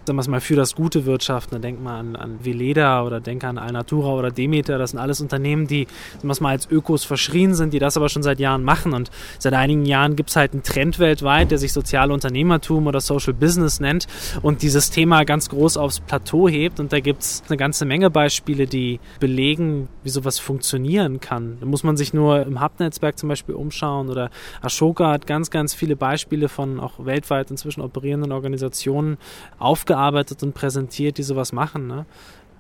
sagen 0.08 0.18
wir 0.18 0.22
es 0.22 0.28
mal, 0.30 0.42
für 0.42 0.56
das 0.56 0.74
gute 0.74 1.06
Wirtschaften. 1.06 1.56
Da 1.56 1.60
denkt 1.60 1.84
man 1.84 2.16
an, 2.16 2.16
an 2.16 2.40
Veleda 2.44 3.04
oder 3.04 3.20
denke 3.20 3.48
an 3.48 3.58
Alnatura 3.58 4.14
oder 4.14 4.32
Demeter. 4.32 4.78
Das 4.78 4.92
sind 4.92 5.00
alles 5.00 5.22
Unternehmen, 5.22 5.68
die, 5.68 5.86
sagen 6.16 6.30
wir 6.30 6.36
mal, 6.42 6.52
als 6.52 6.70
Ökos 6.72 7.04
verschrien 7.04 7.54
sind, 7.54 7.74
die 7.74 7.80
das 7.80 7.98
aber 7.98 8.10
schon 8.10 8.24
seit 8.24 8.40
Jahren 8.40 8.64
machen. 8.64 8.94
Und 8.94 9.12
seit 9.38 9.54
einigen 9.54 9.86
Jahren 9.86 10.16
gibt 10.16 10.30
es 10.30 10.38
halt 10.38 10.54
einen 10.54 10.64
Trend 10.64 10.98
weltweit, 10.98 11.52
der 11.52 11.58
sich 11.58 11.74
soziale 11.74 12.14
Unternehmertum 12.14 12.88
oder 12.88 13.02
Social 13.02 13.34
Business 13.34 13.80
nennt 13.80 14.08
und 14.42 14.62
dieses 14.62 14.90
Thema 14.90 15.26
ganz 15.26 15.50
groß 15.50 15.76
aufs 15.76 16.00
Plateau 16.00 16.48
hebt. 16.48 16.80
Und 16.80 16.94
da 16.94 17.02
gibt 17.02 17.22
es 17.22 17.44
eine 17.50 17.58
ganze 17.58 17.86
Menge 17.86 18.10
Beispiele, 18.10 18.66
die 18.66 19.00
belegen, 19.20 19.90
wie 20.04 20.10
sowas 20.10 20.40
funktionieren 20.40 21.20
kann. 21.20 21.58
Da 21.60 21.66
muss 21.66 21.84
man 21.84 21.98
sich 21.98 22.14
nur 22.14 22.44
im 22.46 22.62
Hub-Netzwerk 22.62 23.20
zum 23.20 23.28
Beispiel 23.28 23.56
umschauen 23.56 24.10
oder 24.10 24.30
Ashoka 24.62 25.12
hat 25.12 25.28
ganz, 25.28 25.52
ganz 25.52 25.74
viele 25.74 25.98
Beispiele 25.98 26.48
von 26.48 26.80
auch 26.80 26.94
weltweit 27.06 27.52
inzwischen 27.52 27.82
operierenden 27.82 28.32
Organisationen 28.32 29.18
aufgearbeitet 29.60 29.97
ausgearbeitet 29.98 30.44
und 30.44 30.54
präsentiert, 30.54 31.18
die 31.18 31.24
sowas 31.24 31.52
machen. 31.52 31.88
Ne? 31.88 32.06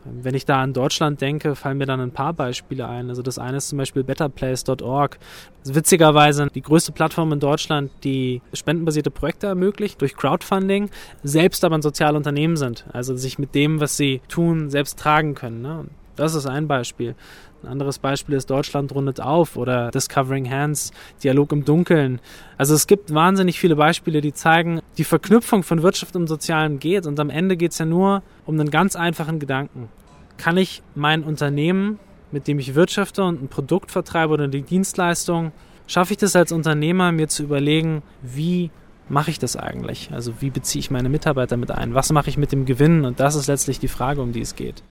Wenn 0.05 0.35
ich 0.35 0.45
da 0.45 0.61
an 0.61 0.73
Deutschland 0.73 1.19
denke, 1.21 1.55
fallen 1.55 1.77
mir 1.77 1.85
dann 1.85 1.99
ein 1.99 2.11
paar 2.11 2.33
Beispiele 2.33 2.87
ein. 2.87 3.09
Also 3.09 3.21
das 3.21 3.37
eine 3.37 3.57
ist 3.57 3.69
zum 3.69 3.77
Beispiel 3.77 4.03
betterplace.org. 4.03 5.19
Witzigerweise 5.65 6.47
die 6.53 6.61
größte 6.61 6.93
Plattform 6.93 7.33
in 7.33 7.39
Deutschland, 7.39 7.91
die 8.03 8.41
spendenbasierte 8.53 9.11
Projekte 9.11 9.47
ermöglicht 9.47 9.99
durch 9.99 10.15
Crowdfunding, 10.15 10.89
selbst 11.23 11.65
aber 11.65 11.75
ein 11.75 11.81
soziales 11.81 12.17
Unternehmen 12.17 12.55
sind. 12.55 12.85
Also 12.93 13.15
sich 13.15 13.37
mit 13.37 13.53
dem, 13.53 13.79
was 13.81 13.97
sie 13.97 14.21
tun, 14.29 14.69
selbst 14.69 14.97
tragen 14.97 15.35
können. 15.35 15.61
Ne? 15.61 15.85
Das 16.17 16.35
ist 16.35 16.47
ein 16.47 16.67
Beispiel. 16.67 17.15
Ein 17.63 17.69
anderes 17.69 17.99
Beispiel 17.99 18.35
ist 18.35 18.49
Deutschland 18.49 18.93
rundet 18.93 19.21
auf 19.21 19.55
oder 19.55 19.91
Discovering 19.91 20.49
Hands, 20.49 20.91
Dialog 21.23 21.51
im 21.51 21.63
Dunkeln. 21.63 22.19
Also 22.57 22.73
es 22.73 22.87
gibt 22.87 23.13
wahnsinnig 23.13 23.59
viele 23.59 23.75
Beispiele, 23.75 24.19
die 24.19 24.33
zeigen, 24.33 24.81
die 24.97 25.03
Verknüpfung 25.03 25.63
von 25.63 25.83
Wirtschaft 25.83 26.15
und 26.15 26.27
Sozialem 26.27 26.79
geht 26.79 27.05
und 27.05 27.19
am 27.19 27.29
Ende 27.29 27.55
geht 27.55 27.71
es 27.71 27.77
ja 27.77 27.85
nur 27.85 28.23
um 28.45 28.59
einen 28.59 28.71
ganz 28.71 28.95
einfachen 28.95 29.39
Gedanken. 29.39 29.89
Kann 30.37 30.57
ich 30.57 30.81
mein 30.95 31.23
Unternehmen, 31.23 31.99
mit 32.31 32.47
dem 32.47 32.59
ich 32.59 32.75
wirtschafte 32.75 33.23
und 33.23 33.41
ein 33.41 33.47
Produkt 33.47 33.91
vertreibe 33.91 34.33
oder 34.33 34.47
die 34.47 34.63
Dienstleistung, 34.63 35.51
schaffe 35.85 36.13
ich 36.13 36.17
das 36.17 36.35
als 36.35 36.51
Unternehmer, 36.51 37.11
mir 37.11 37.27
zu 37.27 37.43
überlegen, 37.43 38.01
wie 38.21 38.71
mache 39.07 39.31
ich 39.31 39.39
das 39.39 39.55
eigentlich? 39.55 40.09
Also 40.11 40.33
wie 40.41 40.49
beziehe 40.49 40.79
ich 40.79 40.91
meine 40.91 41.09
Mitarbeiter 41.09 41.57
mit 41.57 41.71
ein? 41.71 41.93
Was 41.93 42.11
mache 42.11 42.29
ich 42.29 42.37
mit 42.37 42.51
dem 42.51 42.65
Gewinn? 42.65 43.05
Und 43.05 43.19
das 43.19 43.35
ist 43.35 43.47
letztlich 43.47 43.79
die 43.79 43.87
Frage, 43.87 44.21
um 44.21 44.33
die 44.33 44.41
es 44.41 44.55
geht. 44.55 44.83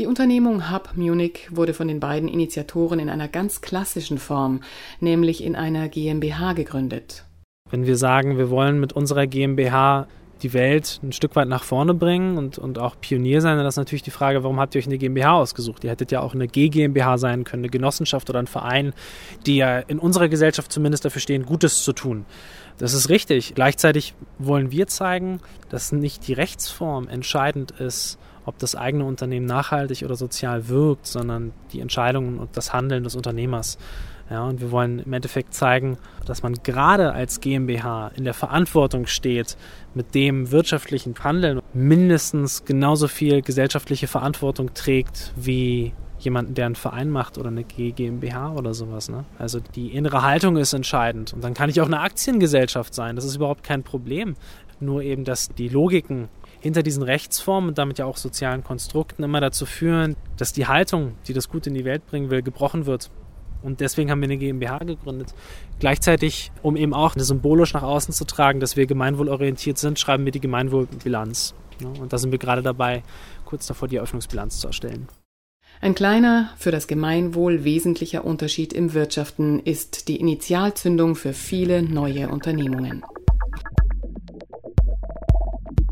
Die 0.00 0.06
Unternehmung 0.06 0.72
Hub 0.72 0.96
Munich 0.96 1.48
wurde 1.52 1.72
von 1.72 1.86
den 1.86 2.00
beiden 2.00 2.28
Initiatoren 2.28 2.98
in 2.98 3.08
einer 3.08 3.28
ganz 3.28 3.60
klassischen 3.60 4.18
Form, 4.18 4.60
nämlich 4.98 5.44
in 5.44 5.54
einer 5.54 5.88
GmbH 5.88 6.54
gegründet. 6.54 7.24
Wenn 7.70 7.86
wir 7.86 7.96
sagen, 7.96 8.36
wir 8.36 8.50
wollen 8.50 8.80
mit 8.80 8.92
unserer 8.92 9.28
GmbH 9.28 10.08
die 10.42 10.52
Welt 10.52 10.98
ein 11.04 11.12
Stück 11.12 11.36
weit 11.36 11.46
nach 11.46 11.62
vorne 11.62 11.94
bringen 11.94 12.38
und, 12.38 12.58
und 12.58 12.80
auch 12.80 12.96
Pionier 13.00 13.40
sein, 13.40 13.56
dann 13.56 13.66
ist 13.66 13.76
natürlich 13.76 14.02
die 14.02 14.10
Frage, 14.10 14.42
warum 14.42 14.58
habt 14.58 14.74
ihr 14.74 14.80
euch 14.80 14.86
eine 14.88 14.98
GmbH 14.98 15.34
ausgesucht? 15.34 15.84
Ihr 15.84 15.90
hättet 15.90 16.10
ja 16.10 16.20
auch 16.22 16.34
eine 16.34 16.48
GmbH 16.48 17.16
sein 17.16 17.44
können, 17.44 17.62
eine 17.62 17.70
Genossenschaft 17.70 18.28
oder 18.28 18.40
ein 18.40 18.48
Verein, 18.48 18.94
die 19.46 19.58
ja 19.58 19.78
in 19.78 20.00
unserer 20.00 20.28
Gesellschaft 20.28 20.72
zumindest 20.72 21.04
dafür 21.04 21.22
stehen, 21.22 21.46
Gutes 21.46 21.84
zu 21.84 21.92
tun. 21.92 22.26
Das 22.78 22.94
ist 22.94 23.10
richtig. 23.10 23.54
Gleichzeitig 23.54 24.14
wollen 24.40 24.72
wir 24.72 24.88
zeigen, 24.88 25.38
dass 25.68 25.92
nicht 25.92 26.26
die 26.26 26.32
Rechtsform 26.32 27.06
entscheidend 27.06 27.70
ist, 27.70 28.18
ob 28.44 28.58
das 28.58 28.76
eigene 28.76 29.04
Unternehmen 29.04 29.46
nachhaltig 29.46 30.02
oder 30.02 30.16
sozial 30.16 30.68
wirkt, 30.68 31.06
sondern 31.06 31.52
die 31.72 31.80
Entscheidungen 31.80 32.38
und 32.38 32.56
das 32.56 32.72
Handeln 32.72 33.04
des 33.04 33.16
Unternehmers. 33.16 33.78
Ja, 34.30 34.44
und 34.44 34.60
wir 34.60 34.70
wollen 34.70 35.00
im 35.00 35.12
Endeffekt 35.12 35.52
zeigen, 35.52 35.98
dass 36.24 36.42
man 36.42 36.54
gerade 36.62 37.12
als 37.12 37.40
GmbH 37.40 38.10
in 38.16 38.24
der 38.24 38.32
Verantwortung 38.32 39.06
steht, 39.06 39.58
mit 39.92 40.14
dem 40.14 40.50
wirtschaftlichen 40.50 41.14
Handeln 41.22 41.60
mindestens 41.74 42.64
genauso 42.64 43.06
viel 43.06 43.42
gesellschaftliche 43.42 44.06
Verantwortung 44.06 44.72
trägt 44.72 45.32
wie 45.36 45.92
jemanden, 46.18 46.54
der 46.54 46.66
einen 46.66 46.74
Verein 46.74 47.10
macht 47.10 47.36
oder 47.36 47.48
eine 47.48 47.64
GmbH 47.64 48.54
oder 48.54 48.72
sowas. 48.72 49.10
Ne? 49.10 49.24
Also 49.38 49.60
die 49.60 49.88
innere 49.88 50.22
Haltung 50.22 50.56
ist 50.56 50.72
entscheidend. 50.72 51.34
Und 51.34 51.44
dann 51.44 51.52
kann 51.52 51.68
ich 51.68 51.82
auch 51.82 51.86
eine 51.86 52.00
Aktiengesellschaft 52.00 52.94
sein. 52.94 53.16
Das 53.16 53.26
ist 53.26 53.36
überhaupt 53.36 53.62
kein 53.62 53.82
Problem. 53.82 54.36
Nur 54.80 55.02
eben, 55.02 55.24
dass 55.24 55.48
die 55.50 55.68
Logiken 55.68 56.28
hinter 56.64 56.82
diesen 56.82 57.02
Rechtsformen 57.02 57.68
und 57.68 57.78
damit 57.78 57.98
ja 57.98 58.06
auch 58.06 58.16
sozialen 58.16 58.64
Konstrukten 58.64 59.22
immer 59.22 59.42
dazu 59.42 59.66
führen, 59.66 60.16
dass 60.38 60.54
die 60.54 60.66
Haltung, 60.66 61.12
die 61.28 61.34
das 61.34 61.50
Gut 61.50 61.66
in 61.66 61.74
die 61.74 61.84
Welt 61.84 62.06
bringen 62.06 62.30
will, 62.30 62.40
gebrochen 62.40 62.86
wird. 62.86 63.10
Und 63.62 63.80
deswegen 63.80 64.10
haben 64.10 64.22
wir 64.22 64.28
eine 64.28 64.38
GmbH 64.38 64.78
gegründet. 64.78 65.34
Gleichzeitig, 65.78 66.52
um 66.62 66.76
eben 66.76 66.94
auch 66.94 67.16
symbolisch 67.18 67.74
nach 67.74 67.82
außen 67.82 68.14
zu 68.14 68.24
tragen, 68.24 68.60
dass 68.60 68.78
wir 68.78 68.86
gemeinwohlorientiert 68.86 69.76
sind, 69.76 69.98
schreiben 69.98 70.24
wir 70.24 70.32
die 70.32 70.40
Gemeinwohlbilanz. 70.40 71.54
Und 72.00 72.14
da 72.14 72.16
sind 72.16 72.30
wir 72.30 72.38
gerade 72.38 72.62
dabei, 72.62 73.02
kurz 73.44 73.66
davor 73.66 73.86
die 73.86 73.96
Eröffnungsbilanz 73.96 74.58
zu 74.58 74.68
erstellen. 74.68 75.08
Ein 75.82 75.94
kleiner, 75.94 76.48
für 76.56 76.70
das 76.70 76.86
Gemeinwohl 76.86 77.64
wesentlicher 77.64 78.24
Unterschied 78.24 78.72
im 78.72 78.94
Wirtschaften 78.94 79.60
ist 79.60 80.08
die 80.08 80.16
Initialzündung 80.16 81.14
für 81.14 81.34
viele 81.34 81.82
neue 81.82 82.30
Unternehmungen. 82.30 83.04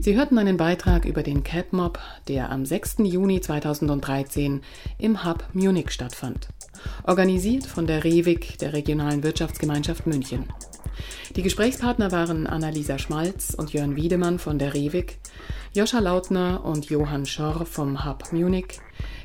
Sie 0.05 0.17
hörten 0.17 0.37
einen 0.37 0.57
Beitrag 0.57 1.05
über 1.05 1.23
den 1.23 1.45
CapMob, 1.45 1.97
der 2.27 2.51
am 2.51 2.67
6. 2.67 2.97
Juni 3.05 3.41
2013 3.41 4.61
im 4.99 5.25
Hub 5.25 5.45
Munich 5.53 5.93
stattfand. 5.93 6.49
Organisiert 7.05 7.67
von 7.67 7.87
der 7.87 8.03
REWIG, 8.03 8.59
der 8.59 8.73
Regionalen 8.73 9.23
Wirtschaftsgemeinschaft 9.23 10.09
München. 10.09 10.47
Die 11.37 11.43
Gesprächspartner 11.43 12.11
waren 12.11 12.49
Annalisa 12.49 12.99
Schmalz 12.99 13.55
und 13.55 13.73
Jörn 13.75 13.95
Wiedemann 13.95 14.41
von 14.41 14.59
der 14.59 14.75
REWIG, 14.75 15.19
Joscha 15.73 16.01
Lautner 16.01 16.65
und 16.65 16.91
Johann 16.91 17.25
Schorr 17.25 17.65
vom 17.65 18.05
Hub 18.05 18.33
Munich, 18.33 18.81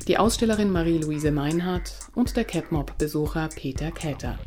die 0.06 0.16
Ausstellerin 0.16 0.70
Marie-Louise 0.70 1.32
Meinhardt 1.32 1.92
und 2.14 2.36
der 2.36 2.44
CapMob-Besucher 2.44 3.48
Peter 3.52 3.90
Käther. 3.90 4.38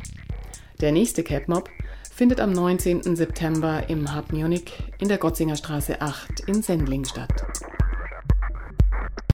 Der 0.80 0.92
nächste 0.92 1.22
CapMob 1.22 1.68
findet 2.14 2.40
am 2.40 2.52
19. 2.52 3.16
September 3.16 3.88
im 3.88 4.14
Hub 4.14 4.32
Munich 4.32 4.64
in 5.00 5.08
der 5.08 5.16
Gotzinger 5.16 5.56
Straße 5.56 6.00
8 6.00 6.40
in 6.46 6.62
Sendling 6.62 7.06
statt. 7.06 7.32